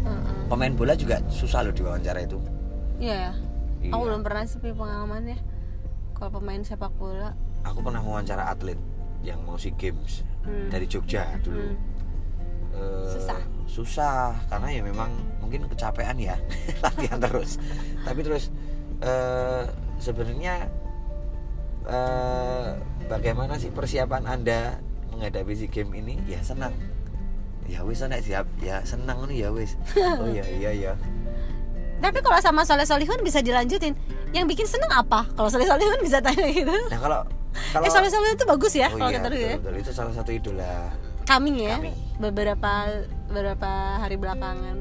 Mm-mm. 0.03 0.48
pemain 0.48 0.72
bola 0.72 0.94
juga 0.94 1.20
susah 1.29 1.62
loh 1.62 1.70
diwawancara 1.70 2.20
itu 2.20 2.40
Iya 2.96 3.14
ya. 3.20 3.33
Iya. 3.81 3.90
Aku 3.90 4.03
belum 4.05 4.22
pernah 4.22 4.46
sih 4.46 4.62
pengalamannya. 4.62 5.35
Kalau 6.14 6.31
pemain 6.33 6.62
sepak 6.62 6.94
bola, 6.94 7.35
aku 7.61 7.83
pernah 7.83 7.98
mewawancara 7.98 8.46
atlet 8.46 8.79
yang 9.20 9.42
mau 9.42 9.55
si 9.57 9.70
games 9.72 10.22
Hmm. 10.40 10.66
dari 10.68 10.87
Jogja 10.87 11.27
dulu 11.38 11.59
Hmm. 11.62 11.79
Eh, 12.72 13.11
Susah. 13.11 13.38
susah 13.64 14.16
karena 14.46 14.68
ya 14.70 14.83
memang 14.83 15.11
mungkin 15.38 15.66
kecapean 15.66 16.16
ya 16.16 16.35
latihan 16.83 17.18
terus 17.18 17.59
tapi 18.01 18.20
terus 18.20 18.48
eh, 18.98 19.66
sebenarnya 19.98 20.70
eh, 21.85 22.70
bagaimana 23.11 23.59
sih 23.59 23.71
persiapan 23.71 24.27
anda 24.27 24.79
menghadapi 25.15 25.53
si 25.55 25.67
game 25.69 25.93
ini 25.97 26.19
ya 26.29 26.41
senang 26.43 26.73
ya 27.71 27.87
wis 27.87 28.03
nek 28.03 28.21
siap 28.25 28.47
ya 28.59 28.83
senang 28.83 29.25
nih 29.31 29.47
ya 29.47 29.49
wis 29.55 29.79
oh 30.21 30.27
iya 30.29 30.45
iya 30.47 30.71
ya 30.73 30.93
tapi 32.03 32.19
kalau 32.19 32.35
sama 32.43 32.67
Soleh 32.67 32.83
Solihun 32.83 33.23
bisa 33.23 33.38
dilanjutin. 33.38 33.95
Yang 34.35 34.47
bikin 34.51 34.67
seneng 34.67 34.91
apa? 34.91 35.23
Kalau 35.38 35.47
Soleh 35.47 35.71
Solihun 35.71 36.03
bisa 36.03 36.19
tanya 36.19 36.51
gitu. 36.51 36.75
nah 36.91 36.99
kalau 36.99 37.23
kalau 37.71 37.85
Eh 37.87 37.91
Soleh 37.93 38.11
Solihun 38.11 38.35
itu 38.35 38.47
bagus 38.49 38.73
ya 38.75 38.88
oh 38.91 38.99
kalau 38.99 39.11
iya 39.12 39.19
kata 39.21 39.29
dulu 39.29 39.38
ya. 39.38 39.49
betul, 39.55 39.61
betul. 39.62 39.75
itu 39.85 39.91
salah 39.93 40.15
satu 40.17 40.31
idola 40.33 40.91
kami 41.23 41.69
ya 41.69 41.79
Kami. 41.79 41.93
beberapa 42.19 42.73
beberapa 43.31 43.71
hari 44.03 44.17
belakangan 44.19 44.77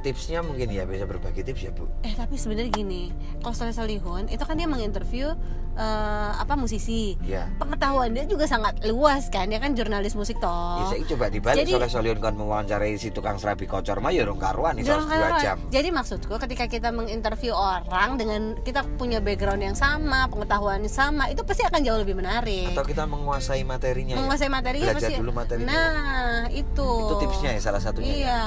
tipsnya 0.00 0.40
mungkin 0.40 0.68
ya 0.72 0.84
bisa 0.88 1.04
berbagi 1.04 1.44
tips 1.44 1.62
ya 1.64 1.72
bu 1.72 1.84
eh 2.04 2.12
tapi 2.16 2.36
sebenarnya 2.36 2.72
gini 2.72 3.12
kalau 3.44 3.54
Soleh 3.56 3.74
Solihun 3.74 4.28
itu 4.28 4.42
kan 4.42 4.56
dia 4.56 4.68
menginterview 4.68 5.32
eh, 5.72 5.90
apa 6.32 6.54
musisi 6.54 7.14
ya 7.20 7.46
pengetahuan 7.56 8.10
dia 8.10 8.24
juga 8.24 8.44
sangat 8.44 8.82
luas 8.84 9.28
kan 9.28 9.46
dia 9.46 9.58
kan 9.58 9.72
jurnalis 9.72 10.12
musik 10.12 10.32
Ya, 10.32 10.46
toh 10.78 10.88
saya 10.88 11.04
coba 11.06 11.26
dibalik 11.26 11.62
Jadi- 11.62 11.72
soalnya 11.74 11.90
Solion 11.90 12.18
kan 12.18 12.32
mewawancarai 12.32 12.94
si 12.94 13.10
tukang 13.10 13.36
serabi 13.36 13.64
kocor 13.64 13.98
mah 13.98 14.08
ya 14.08 14.22
dong 14.22 14.38
karuan 14.38 14.78
Jangan 14.78 15.04
dua 15.04 15.28
jam 15.38 15.56
Jadi 15.68 15.88
maksudku 15.90 16.34
ketika 16.38 16.64
kita 16.64 16.88
menginterview 16.88 17.52
orang 17.52 18.14
dengan 18.14 18.56
kita 18.58 18.86
punya 18.96 19.18
background 19.18 19.60
yang 19.60 19.74
sama, 19.74 20.24
pengetahuan 20.26 20.80
yang 20.80 20.88
sama, 20.88 21.26
itu 21.26 21.42
pasti 21.42 21.60
akan 21.62 21.80
jauh 21.80 21.98
lebih 21.98 22.14
menarik. 22.14 22.70
atau 22.70 22.82
kita 22.82 23.04
menguasai 23.04 23.60
materinya 23.62 24.14
ya? 24.14 24.18
Menguasai 24.18 24.48
materinya 24.48 24.86
belajar 24.90 25.08
pasti. 25.08 25.18
dulu 25.18 25.30
materinya 25.30 25.66
Nah, 25.68 26.40
itu. 26.50 26.88
itu 27.04 27.14
tipsnya 27.18 27.50
ya 27.52 27.60
salah 27.60 27.80
satunya 27.80 28.08
ya? 28.08 28.16
Iya, 28.16 28.42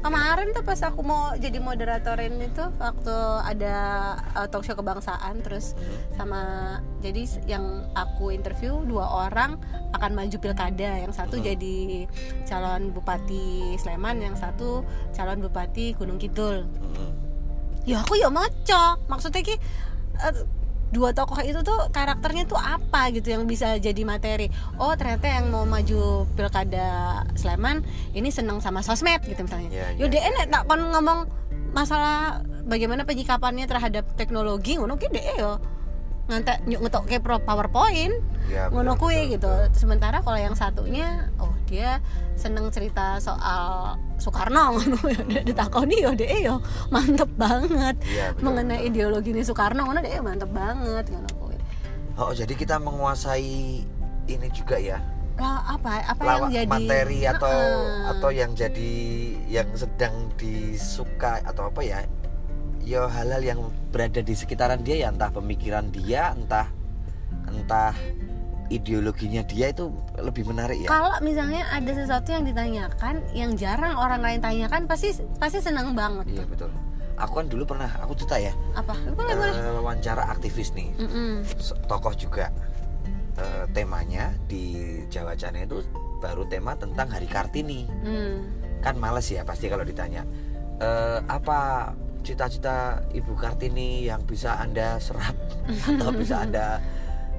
kemarin 0.00 0.48
tuh 0.50 0.62
pas 0.62 0.80
aku 0.82 1.00
mau 1.00 1.32
jadi 1.34 1.58
moderatorin 1.58 2.34
itu 2.38 2.64
waktu 2.76 3.16
ada 3.42 3.76
uh, 4.34 4.46
talk 4.46 4.62
show 4.62 4.74
kebangsaan 4.74 5.40
terus 5.40 5.72
Hmm. 5.72 6.18
Jadi 6.98 7.22
yang 7.46 7.86
aku 7.94 8.34
interview 8.34 8.82
dua 8.82 9.28
orang 9.28 9.58
akan 9.94 10.10
maju 10.18 10.36
pilkada, 10.42 10.98
yang 10.98 11.14
satu 11.14 11.38
Hmm. 11.38 11.46
jadi 11.46 12.06
calon 12.44 12.90
bupati 12.90 13.78
Sleman, 13.78 14.18
yang 14.18 14.34
satu 14.34 14.82
calon 15.14 15.38
bupati 15.38 15.94
Gunung 15.94 16.18
Kidul. 16.18 16.66
Mm-mm. 16.66 17.10
Ya 17.86 18.02
aku 18.02 18.18
ya 18.18 18.28
ngocok, 18.28 19.06
maksudnya 19.06 19.40
ki 19.46 19.54
eh, 20.18 20.34
dua 20.90 21.12
tokoh 21.12 21.38
itu 21.44 21.60
tuh 21.60 21.92
karakternya 21.92 22.48
tuh 22.48 22.56
apa 22.56 23.12
gitu 23.12 23.30
yang 23.30 23.44
bisa 23.44 23.76
jadi 23.78 24.02
materi. 24.02 24.48
Oh 24.80 24.92
ternyata 24.98 25.28
yang 25.28 25.52
mau 25.52 25.68
maju 25.68 26.26
pilkada 26.34 27.22
Sleman 27.36 27.84
ini 28.16 28.32
seneng 28.32 28.58
sama 28.58 28.82
sosmed 28.82 29.22
gitu 29.22 29.44
misalnya. 29.44 29.70
Ya, 29.70 29.86
ya, 29.94 30.04
Yo 30.04 30.06
enak 30.08 30.50
tak 30.50 30.62
kon 30.66 30.82
ngomong 30.82 31.28
masalah 31.72 32.40
bagaimana 32.64 33.04
penyikapannya 33.04 33.68
terhadap 33.68 34.08
teknologi 34.16 34.80
ngono 34.80 34.96
ki 34.96 35.08
dek 35.12 35.26
yo 35.36 35.60
ngantek 36.28 36.60
nyuk 36.68 36.80
ngetok 36.84 37.04
ke 37.08 37.16
pro 37.18 37.40
powerpoint. 37.40 38.14
Ya, 38.48 38.72
ngono 38.72 38.96
betul, 38.96 39.28
gitu. 39.28 39.52
sementara 39.76 40.24
kalau 40.24 40.40
yang 40.40 40.56
satunya 40.56 41.28
oh 41.36 41.52
dia 41.68 42.00
seneng 42.32 42.72
cerita 42.72 43.20
soal 43.20 43.96
Soekarno. 44.16 44.72
Ngono 44.76 44.96
ditakoni 45.44 46.00
yo 46.00 46.16
dek 46.16 46.32
yo 46.40 46.56
mantep 46.88 47.28
banget. 47.36 47.96
Betul, 48.00 48.40
mengenai 48.40 48.80
betul. 48.84 48.88
ideologi 48.88 49.30
ini 49.36 49.42
Soekarno 49.44 49.84
ngono 49.84 50.00
dek 50.00 50.20
mantep 50.24 50.48
banget 50.48 51.04
ngono 51.12 51.28
kuwi. 51.36 51.56
Oh 52.16 52.32
jadi 52.32 52.50
kita 52.56 52.80
menguasai 52.80 53.84
ini 54.28 54.48
juga 54.52 54.80
ya? 54.80 54.96
Lah 55.38 55.76
apa 55.76 56.02
apa 56.02 56.22
Lawa- 56.24 56.48
yang 56.50 56.66
jadi 56.66 56.68
materi 56.72 57.20
atau 57.28 57.52
Heeh. 57.52 58.10
atau 58.10 58.30
yang 58.34 58.50
jadi 58.56 58.92
yang 59.46 59.68
sedang 59.76 60.32
disuka 60.34 61.38
atau 61.44 61.68
apa 61.70 61.80
ya 61.84 62.02
ya 62.88 63.04
hal-hal 63.04 63.42
yang 63.44 63.60
berada 63.92 64.24
di 64.24 64.32
sekitaran 64.32 64.80
dia 64.80 65.04
ya 65.04 65.08
entah 65.12 65.28
pemikiran 65.28 65.92
dia 65.92 66.32
entah 66.32 66.64
entah 67.44 67.92
ideologinya 68.68 69.44
dia 69.44 69.72
itu 69.72 69.88
lebih 70.16 70.44
menarik 70.44 70.84
ya. 70.84 70.88
Kalau 70.88 71.16
misalnya 71.20 71.64
ada 71.68 71.88
sesuatu 71.88 72.32
yang 72.32 72.44
ditanyakan 72.44 73.24
yang 73.32 73.56
jarang 73.56 73.96
orang 73.96 74.20
lain 74.20 74.40
tanyakan 74.40 74.84
pasti 74.84 75.12
pasti 75.36 75.60
seneng 75.60 75.92
banget 75.92 76.28
iya 76.28 76.44
betul. 76.44 76.68
Aku 77.18 77.32
kan 77.34 77.50
dulu 77.50 77.66
pernah 77.66 77.90
aku 77.98 78.14
cerita 78.14 78.38
ya. 78.38 78.52
Apa? 78.72 78.94
Boleh 79.12 79.34
boleh. 79.34 79.52
Eh, 79.52 79.72
wawancara 79.74 80.22
aktivis 80.30 80.70
nih. 80.70 80.94
Mm-mm. 80.96 81.42
se- 81.58 81.74
tokoh 81.90 82.14
juga. 82.14 82.48
Eh, 83.34 83.64
temanya 83.74 84.30
di 84.46 84.76
Jawa 85.10 85.34
Channel 85.34 85.66
itu 85.66 85.82
baru 86.22 86.46
tema 86.46 86.72
tentang 86.74 87.08
Hari 87.12 87.28
Kartini. 87.28 87.84
Hmm. 88.04 88.36
kan 88.78 88.94
males 88.94 89.26
ya 89.26 89.42
pasti 89.42 89.66
kalau 89.66 89.82
ditanya. 89.82 90.22
"Eh, 90.78 91.18
apa 91.26 91.90
cita-cita 92.22 93.02
Ibu 93.10 93.32
Kartini 93.34 94.04
yang 94.04 94.22
bisa 94.22 94.58
anda 94.58 94.98
serap 94.98 95.34
atau 95.90 96.10
bisa 96.12 96.44
anda 96.44 96.78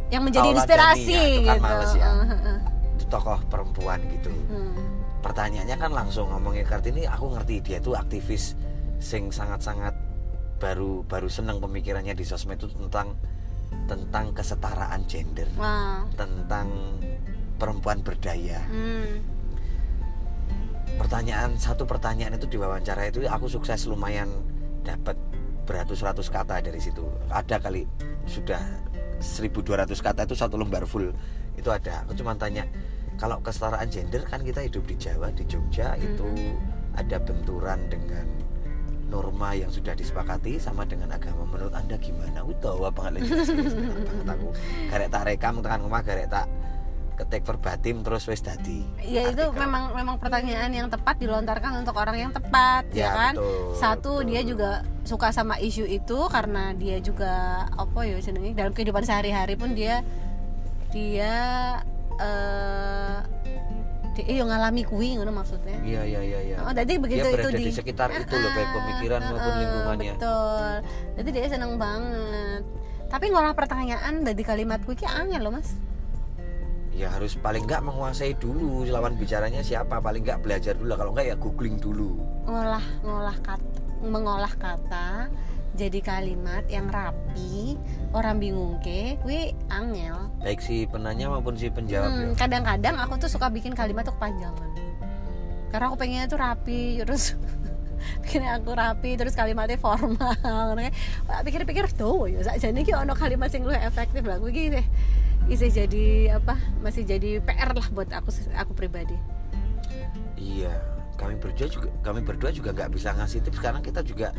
yang 0.10 0.26
menjadi 0.26 0.50
inspirasi 0.58 1.14
ya, 1.14 1.24
itu 1.30 1.42
kan 1.46 1.58
gitu 1.58 1.66
males 1.66 1.94
ya. 1.94 2.10
Itu 2.98 3.06
tokoh 3.08 3.40
perempuan 3.48 4.00
gitu 4.10 4.34
Hmm. 4.50 4.76
pertanyaannya 5.22 5.78
kan 5.78 5.92
langsung 5.94 6.32
ngomongin 6.32 6.66
Kartini 6.66 7.06
aku 7.06 7.32
ngerti 7.36 7.62
dia 7.62 7.78
tuh 7.78 7.94
aktivis 7.94 8.56
sing 8.98 9.30
sangat-sangat 9.30 9.94
baru 10.60 11.06
baru 11.06 11.30
seneng 11.32 11.62
pemikirannya 11.62 12.12
di 12.12 12.26
sosmed 12.26 12.60
itu 12.60 12.68
tentang 12.74 13.16
tentang 13.86 14.34
kesetaraan 14.34 15.06
gender 15.06 15.48
Wah. 15.56 16.04
tentang 16.18 16.68
perempuan 17.56 18.02
berdaya 18.02 18.60
Hmm. 18.66 19.22
pertanyaan 20.98 21.56
satu 21.56 21.86
pertanyaan 21.86 22.36
itu 22.36 22.50
di 22.50 22.58
wawancara 22.60 23.08
itu 23.08 23.24
aku 23.24 23.48
sukses 23.48 23.88
lumayan 23.88 24.28
dapat 24.90 25.18
beratus-ratus 25.70 26.34
kata 26.34 26.66
dari 26.66 26.82
situ 26.82 27.06
ada 27.30 27.62
kali 27.62 27.86
sudah 28.26 28.58
1200 29.22 29.86
kata 29.94 30.26
itu 30.26 30.34
satu 30.34 30.58
lembar 30.58 30.90
full 30.90 31.14
itu 31.54 31.70
ada 31.70 32.02
aku 32.02 32.18
cuma 32.18 32.34
tanya 32.34 32.66
kalau 33.20 33.38
kesetaraan 33.44 33.86
gender 33.92 34.24
kan 34.26 34.42
kita 34.42 34.66
hidup 34.66 34.82
di 34.88 34.96
Jawa 34.98 35.30
di 35.36 35.44
Jogja 35.46 35.94
itu 36.00 36.58
ada 36.98 37.22
benturan 37.22 37.86
dengan 37.92 38.26
norma 39.10 39.54
yang 39.58 39.70
sudah 39.70 39.94
disepakati 39.94 40.58
sama 40.58 40.86
dengan 40.86 41.14
agama 41.14 41.46
menurut 41.46 41.74
anda 41.74 41.98
gimana 41.98 42.42
utawa 42.46 42.90
apa 42.90 43.10
nggak 43.10 43.14
lagi 43.18 43.30
banget 43.30 44.28
aku 44.30 44.48
tak 45.10 45.24
rekam 45.26 45.54
tekan 45.62 45.82
rumah 45.86 46.02
garek 46.02 46.30
tak 46.30 46.46
ketik 47.20 47.44
verbatim 47.44 48.00
terus 48.00 48.24
wes 48.24 48.40
dadi 48.40 48.80
Ya 49.04 49.28
itu 49.28 49.44
artikel. 49.44 49.60
memang 49.60 49.92
memang 49.92 50.16
pertanyaan 50.16 50.72
yang 50.72 50.88
tepat 50.88 51.20
dilontarkan 51.20 51.78
untuk 51.78 51.94
orang 51.94 52.16
yang 52.18 52.32
tepat 52.32 52.88
ya, 52.90 53.04
Ya, 53.04 53.10
kan. 53.12 53.34
betul, 53.36 53.76
Satu 53.76 54.12
betul. 54.18 54.28
dia 54.28 54.42
juga 54.42 54.70
suka 55.04 55.28
sama 55.30 55.60
isu 55.60 55.84
itu 55.84 56.18
karena 56.28 56.72
dia 56.74 56.98
juga 57.00 57.32
apa 57.70 58.00
ya 58.02 58.16
jenenge 58.18 58.56
dalam 58.56 58.72
kehidupan 58.72 59.04
sehari-hari 59.04 59.54
pun 59.54 59.74
dia 59.74 60.00
dia 60.90 61.36
eh 62.18 63.18
dia 64.16 64.36
yo 64.36 64.44
ngalami 64.44 64.84
kuwi 64.84 65.16
ngono 65.16 65.32
maksudnya. 65.32 65.80
Iya 65.80 66.02
iya 66.04 66.22
iya 66.22 66.40
iya. 66.44 66.58
Oh, 66.60 66.74
jadi 66.74 67.00
begitu 67.00 67.24
Dia 67.24 67.40
itu 67.40 67.50
di, 67.56 67.64
di 67.64 67.72
sekitar 67.72 68.12
itu 68.12 68.36
loh, 68.36 68.52
baik 68.52 68.68
Ah, 68.68 68.74
pemikiran 68.76 69.20
maupun 69.24 69.48
ah, 69.48 69.58
lingkungannya. 69.58 70.14
Betul. 70.18 70.72
Jadi 71.16 71.30
dia 71.32 71.46
seneng 71.48 71.72
banget. 71.80 72.62
Tapi 73.08 73.26
ngolah 73.32 73.56
pertanyaan 73.56 74.14
dari 74.22 74.44
kalimat 74.44 74.84
kuwi 74.84 75.00
ki 75.00 75.08
angel 75.08 75.40
loh, 75.40 75.54
Mas. 75.56 75.72
Ya 77.00 77.08
harus 77.16 77.40
paling 77.40 77.64
nggak 77.64 77.80
menguasai 77.80 78.36
dulu 78.36 78.84
lawan 78.84 79.16
bicaranya 79.16 79.64
siapa, 79.64 80.04
paling 80.04 80.20
nggak 80.20 80.44
belajar 80.44 80.76
dulu. 80.76 81.00
Kalau 81.00 81.12
nggak 81.16 81.28
ya 81.32 81.36
googling 81.40 81.80
dulu. 81.80 82.20
Ngolah 82.44 82.84
ngolah 83.08 83.38
kata 83.40 83.80
mengolah 84.04 84.52
kata 84.60 85.32
jadi 85.80 86.00
kalimat 86.04 86.68
yang 86.68 86.92
rapi, 86.92 87.80
orang 88.12 88.36
bingung 88.36 88.84
ke, 88.84 89.16
kuwi 89.24 89.56
angel. 89.72 90.28
Baik 90.44 90.60
si 90.60 90.84
penanya 90.84 91.32
maupun 91.32 91.56
si 91.56 91.72
penjawab 91.72 92.12
Hmm, 92.12 92.20
ya. 92.20 92.36
kadang-kadang 92.36 93.00
aku 93.00 93.16
tuh 93.16 93.32
suka 93.32 93.48
bikin 93.48 93.72
kalimat 93.72 94.04
tuh 94.04 94.12
kepanjangan. 94.20 94.68
Karena 95.72 95.86
aku 95.88 95.96
pengennya 95.96 96.28
tuh 96.28 96.36
rapi, 96.36 97.00
terus 97.00 97.40
bikinnya 98.28 98.60
aku 98.60 98.76
rapi, 98.76 99.16
terus 99.16 99.40
kalimatnya 99.40 99.80
formal. 99.80 100.76
Pikir-pikir 101.48 101.96
tuh, 101.96 102.28
ya 102.28 102.44
iki 102.60 102.92
ono 102.92 103.16
kalimat 103.16 103.48
sing 103.48 103.64
luwih 103.64 103.80
efektif 103.80 104.28
lah. 104.28 104.36
Kuwi 104.36 104.52
iki 104.52 104.84
isih 105.50 105.70
jadi 105.70 106.06
apa? 106.38 106.56
Masih 106.80 107.04
jadi 107.04 107.42
PR 107.42 107.74
lah 107.74 107.88
buat 107.90 108.10
aku 108.10 108.30
aku 108.54 108.72
pribadi. 108.74 109.18
Iya. 110.36 110.74
Kami 111.20 111.36
berdua 111.36 111.68
juga 111.68 111.90
kami 112.00 112.24
berdua 112.24 112.50
juga 112.50 112.72
nggak 112.72 112.96
bisa 112.96 113.12
ngasih 113.12 113.44
tips 113.44 113.60
karena 113.60 113.84
kita 113.84 114.00
juga 114.00 114.32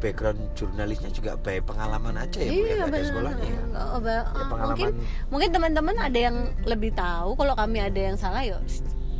background 0.00 0.40
jurnalisnya 0.56 1.12
juga 1.12 1.36
baik 1.36 1.68
pengalaman 1.68 2.16
aja 2.16 2.40
ya, 2.40 2.48
Bu, 2.48 2.64
ya, 2.64 2.84
bener. 2.88 3.04
sekolahnya 3.04 3.44
ya. 3.44 3.60
Oh, 3.76 4.00
ba- 4.00 4.08
Ya, 4.08 4.22
oh, 4.24 4.46
pengalaman 4.48 4.68
mungkin 4.72 4.90
mungkin 5.28 5.48
teman-teman 5.52 5.96
ada 6.00 6.18
yang 6.18 6.36
lebih 6.64 6.96
tahu 6.96 7.36
kalau 7.36 7.52
kami 7.52 7.84
ada 7.84 8.00
yang 8.00 8.16
salah 8.16 8.40
ya 8.40 8.56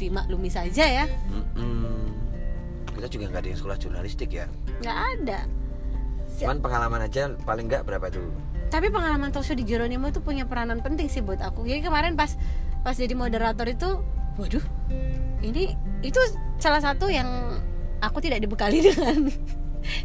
dimaklumi 0.01 0.49
saja 0.49 0.85
ya. 0.89 1.05
Mm-mm. 1.29 2.09
Kita 2.97 3.13
juga 3.13 3.25
nggak 3.29 3.43
ada 3.45 3.49
yang 3.53 3.61
sekolah 3.61 3.77
jurnalistik 3.77 4.31
ya. 4.33 4.49
nggak 4.81 4.99
ada. 5.21 5.39
Cuman 6.33 6.65
pengalaman 6.65 7.01
aja 7.05 7.29
paling 7.45 7.69
nggak 7.69 7.85
berapa 7.85 8.09
tuh? 8.09 8.25
Tapi 8.71 8.87
pengalaman 8.89 9.35
talkshow 9.35 9.59
di 9.59 9.67
Jeronimo 9.67 10.09
itu 10.09 10.23
punya 10.23 10.47
peranan 10.47 10.79
penting 10.81 11.11
sih 11.11 11.21
buat 11.21 11.43
aku. 11.43 11.67
Jadi 11.67 11.83
kemarin 11.83 12.15
pas 12.15 12.39
pas 12.81 12.95
jadi 12.97 13.13
moderator 13.13 13.67
itu 13.69 14.01
waduh 14.41 14.65
ini 15.45 15.77
itu 16.01 16.21
salah 16.57 16.81
satu 16.81 17.11
yang 17.13 17.29
aku 18.01 18.23
tidak 18.25 18.41
dibekali 18.41 18.81
dengan 18.89 19.29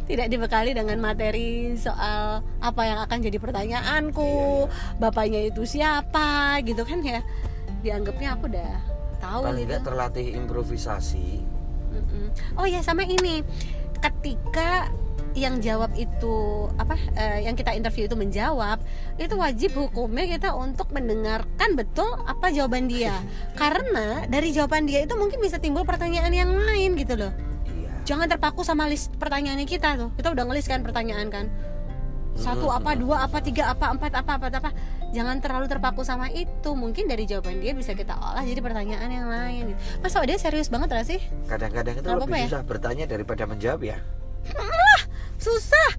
tidak 0.04 0.26
dibekali 0.28 0.74
dengan 0.74 0.98
materi 0.98 1.72
soal 1.78 2.42
apa 2.60 2.82
yang 2.84 2.98
akan 3.06 3.18
jadi 3.22 3.38
pertanyaanku 3.38 4.66
bapaknya 4.98 5.48
itu 5.48 5.62
siapa 5.62 6.58
gitu 6.66 6.82
kan 6.82 7.00
ya. 7.06 7.22
Dianggapnya 7.86 8.34
aku 8.34 8.50
udah 8.50 8.72
tahu 9.22 9.40
Paling 9.46 9.62
gitu. 9.62 9.70
nggak 9.72 9.82
terlatih 9.86 10.26
improvisasi. 10.36 11.28
Mm-mm. 11.94 12.26
Oh 12.58 12.66
ya 12.66 12.82
sama 12.82 13.06
ini. 13.06 13.46
Ketika 13.96 14.90
yang 15.36 15.60
jawab 15.60 15.92
itu 16.00 16.66
apa 16.80 16.96
eh, 17.12 17.44
yang 17.44 17.52
kita 17.52 17.76
interview 17.76 18.08
itu 18.08 18.16
menjawab 18.16 18.80
itu 19.20 19.36
wajib 19.36 19.76
hukumnya 19.76 20.24
kita 20.24 20.56
untuk 20.56 20.88
mendengarkan 20.96 21.76
betul 21.76 22.08
apa 22.24 22.48
jawaban 22.48 22.88
dia. 22.88 23.12
Karena 23.60 24.24
dari 24.26 24.56
jawaban 24.56 24.88
dia 24.88 25.04
itu 25.04 25.12
mungkin 25.14 25.38
bisa 25.44 25.60
timbul 25.60 25.84
pertanyaan 25.84 26.32
yang 26.32 26.48
lain 26.48 26.96
gitu 26.96 27.20
loh. 27.20 27.32
Iya. 27.68 27.92
Jangan 28.08 28.26
terpaku 28.32 28.64
sama 28.64 28.88
list 28.88 29.12
pertanyaannya 29.20 29.68
kita 29.68 30.00
tuh. 30.00 30.08
Kita 30.16 30.32
udah 30.32 30.44
ngelis 30.48 30.66
kan 30.66 30.80
pertanyaan 30.80 31.28
kan. 31.28 31.46
Satu 32.36 32.68
apa 32.68 32.92
dua 32.96 33.24
apa 33.24 33.40
tiga 33.40 33.72
apa 33.72 33.92
empat 33.92 34.12
apa 34.16 34.40
apa 34.40 34.46
apa. 34.48 34.70
Jangan 35.12 35.40
terlalu 35.40 35.68
terpaku 35.68 36.00
sama 36.04 36.32
itu. 36.32 36.72
Mungkin 36.72 37.08
dari 37.08 37.28
jawaban 37.28 37.60
dia 37.60 37.76
bisa 37.76 37.92
kita 37.92 38.16
olah 38.16 38.44
jadi 38.44 38.60
pertanyaan 38.64 39.08
yang 39.12 39.28
lain 39.28 39.66
masa 40.00 40.24
dia 40.24 40.40
serius 40.40 40.72
banget 40.72 40.96
gak 40.96 41.06
sih? 41.08 41.20
Kadang-kadang 41.48 41.96
itu 42.00 42.08
lebih 42.08 42.36
ya? 42.36 42.48
susah 42.48 42.62
bertanya 42.64 43.04
daripada 43.08 43.48
menjawab 43.48 43.80
ya 43.84 43.96
susah. 45.46 45.90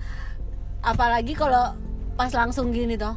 Apalagi 0.83 1.31
kalau 1.31 1.79
pas 2.19 2.31
langsung 2.35 2.75
gini 2.75 2.99
toh. 2.99 3.15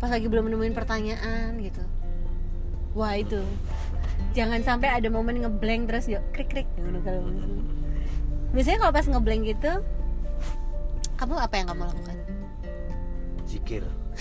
Pas 0.00 0.08
lagi 0.08 0.26
belum 0.26 0.48
nemuin 0.48 0.74
pertanyaan 0.74 1.60
gitu. 1.60 1.84
Wah 2.96 3.14
itu. 3.16 3.44
Jangan 4.32 4.64
sampai 4.64 4.88
ada 4.88 5.08
momen 5.12 5.44
ngeblank 5.44 5.92
terus 5.92 6.08
yuk 6.08 6.24
krik 6.32 6.48
krik. 6.48 6.68
Gitu 6.76 7.00
kalau 7.04 7.28
biasanya 8.52 8.84
kalau 8.84 8.92
pas 8.92 9.08
ngeblank 9.08 9.48
gitu 9.48 9.72
kamu 11.16 11.34
apa 11.38 11.54
yang 11.54 11.66
kamu 11.72 11.82
lakukan? 11.88 12.16
Zikir 13.46 13.84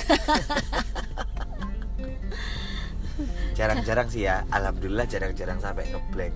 jarang-jarang 3.58 4.08
sih 4.10 4.26
ya. 4.26 4.42
Alhamdulillah 4.50 5.06
jarang-jarang 5.06 5.62
sampai 5.62 5.86
ngeblank. 5.92 6.34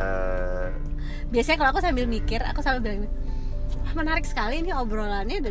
Eh, 0.00 0.68
biasanya 1.30 1.56
kalau 1.60 1.70
aku 1.76 1.80
sambil 1.84 2.08
mikir 2.08 2.40
aku 2.42 2.64
sambil 2.64 2.80
bilang 2.82 3.04
"Wah, 3.04 3.12
menarik 3.94 4.24
sekali 4.24 4.62
ini 4.62 4.70
obrolannya. 4.74 5.42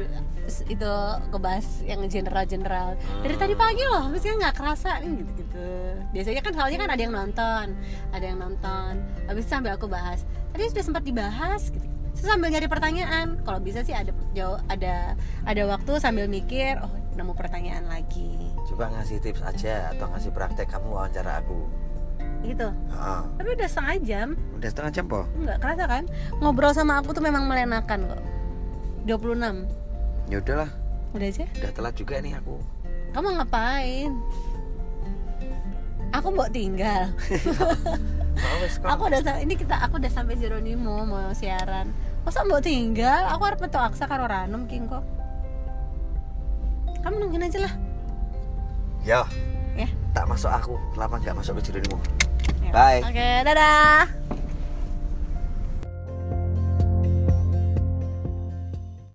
Itu 0.65 0.93
ngebahas 1.29 1.86
yang 1.86 2.01
general-general. 2.10 2.97
Dari 3.21 3.36
tadi 3.38 3.53
pagi 3.53 3.84
loh 3.86 4.10
biasanya 4.10 4.36
nggak 4.47 4.55
kerasa 4.58 4.97
nih 5.03 5.12
gitu-gitu. 5.21 5.69
Biasanya 6.10 6.41
kan 6.41 6.53
soalnya 6.58 6.77
kan 6.82 6.89
ada 6.89 7.01
yang 7.01 7.13
nonton 7.13 7.65
ada 8.12 8.25
yang 8.25 8.38
nonton. 8.41 8.91
Habis 9.29 9.45
itu 9.45 9.51
sambil 9.51 9.77
aku 9.77 9.86
bahas. 9.86 10.25
Tadi 10.55 10.69
sudah 10.73 10.84
sempat 10.86 11.03
dibahas 11.05 11.69
gitu. 11.69 11.86
Terus 12.17 12.25
sambil 12.25 12.49
nyari 12.49 12.67
pertanyaan. 12.67 13.39
Kalau 13.45 13.60
bisa 13.62 13.86
sih 13.86 13.93
ada 13.93 14.10
jauh 14.34 14.58
ada 14.67 15.13
ada 15.45 15.62
waktu 15.69 15.91
sambil 16.01 16.25
mikir 16.25 16.82
oh 16.82 16.91
nemu 17.13 17.36
pertanyaan 17.36 17.86
lagi. 17.86 18.49
Coba 18.71 18.89
ngasih 18.95 19.19
tips 19.19 19.43
aja 19.43 19.91
atau 19.93 20.08
ngasih 20.12 20.32
praktek 20.32 20.71
kamu 20.71 20.88
wawancara 20.95 21.43
aku 21.43 21.67
gitu. 22.45 22.67
Ah, 22.93 23.23
tapi 23.36 23.49
udah 23.56 23.67
setengah 23.67 23.95
jam. 24.04 24.28
Udah 24.56 24.69
setengah 24.71 24.91
jam 24.95 25.06
po 25.08 25.28
nggak 25.39 25.58
kerasa 25.60 25.84
kan? 25.86 26.04
Ngobrol 26.39 26.73
sama 26.75 26.99
aku 26.99 27.12
tuh 27.12 27.23
memang 27.23 27.45
melenakan 27.47 27.99
kok. 28.10 28.21
26 29.08 29.65
ya 30.30 30.38
udahlah. 30.39 30.69
Udah 31.17 31.28
aja? 31.28 31.45
Udah 31.58 31.71
telat 31.73 31.93
juga 31.97 32.21
nih 32.21 32.38
aku. 32.38 32.62
Kamu 33.15 33.28
ngapain? 33.41 34.12
Aku 36.13 36.28
mau 36.38 36.49
tinggal 36.49 37.13
aku 38.84 39.02
udah 39.12 39.21
ini 39.43 39.54
kita 39.56 39.75
aku 39.84 39.99
udah 39.99 40.12
sampai 40.12 40.36
Jeronimo 40.39 41.04
mau 41.06 41.32
siaran. 41.36 41.91
Masa 42.23 42.43
mau 42.43 42.60
tinggal? 42.60 43.28
Aku 43.36 43.43
harus 43.47 43.60
metu 43.60 43.80
aksa 43.80 44.06
karo 44.06 44.28
ranum 44.28 44.67
king 44.67 44.88
kok. 44.88 45.04
Kamu 46.99 47.15
nungguin 47.15 47.47
aja 47.47 47.60
lah. 47.63 47.73
Ya. 49.08 49.23
Ya. 49.80 49.88
Tak 50.12 50.28
masuk 50.28 50.52
aku. 50.52 50.75
Lama 50.99 51.15
nggak 51.19 51.36
masuk 51.36 51.60
ke 51.60 51.71
Jeronimo. 51.71 51.97
Oke 53.10 53.29
dadah 53.41 54.05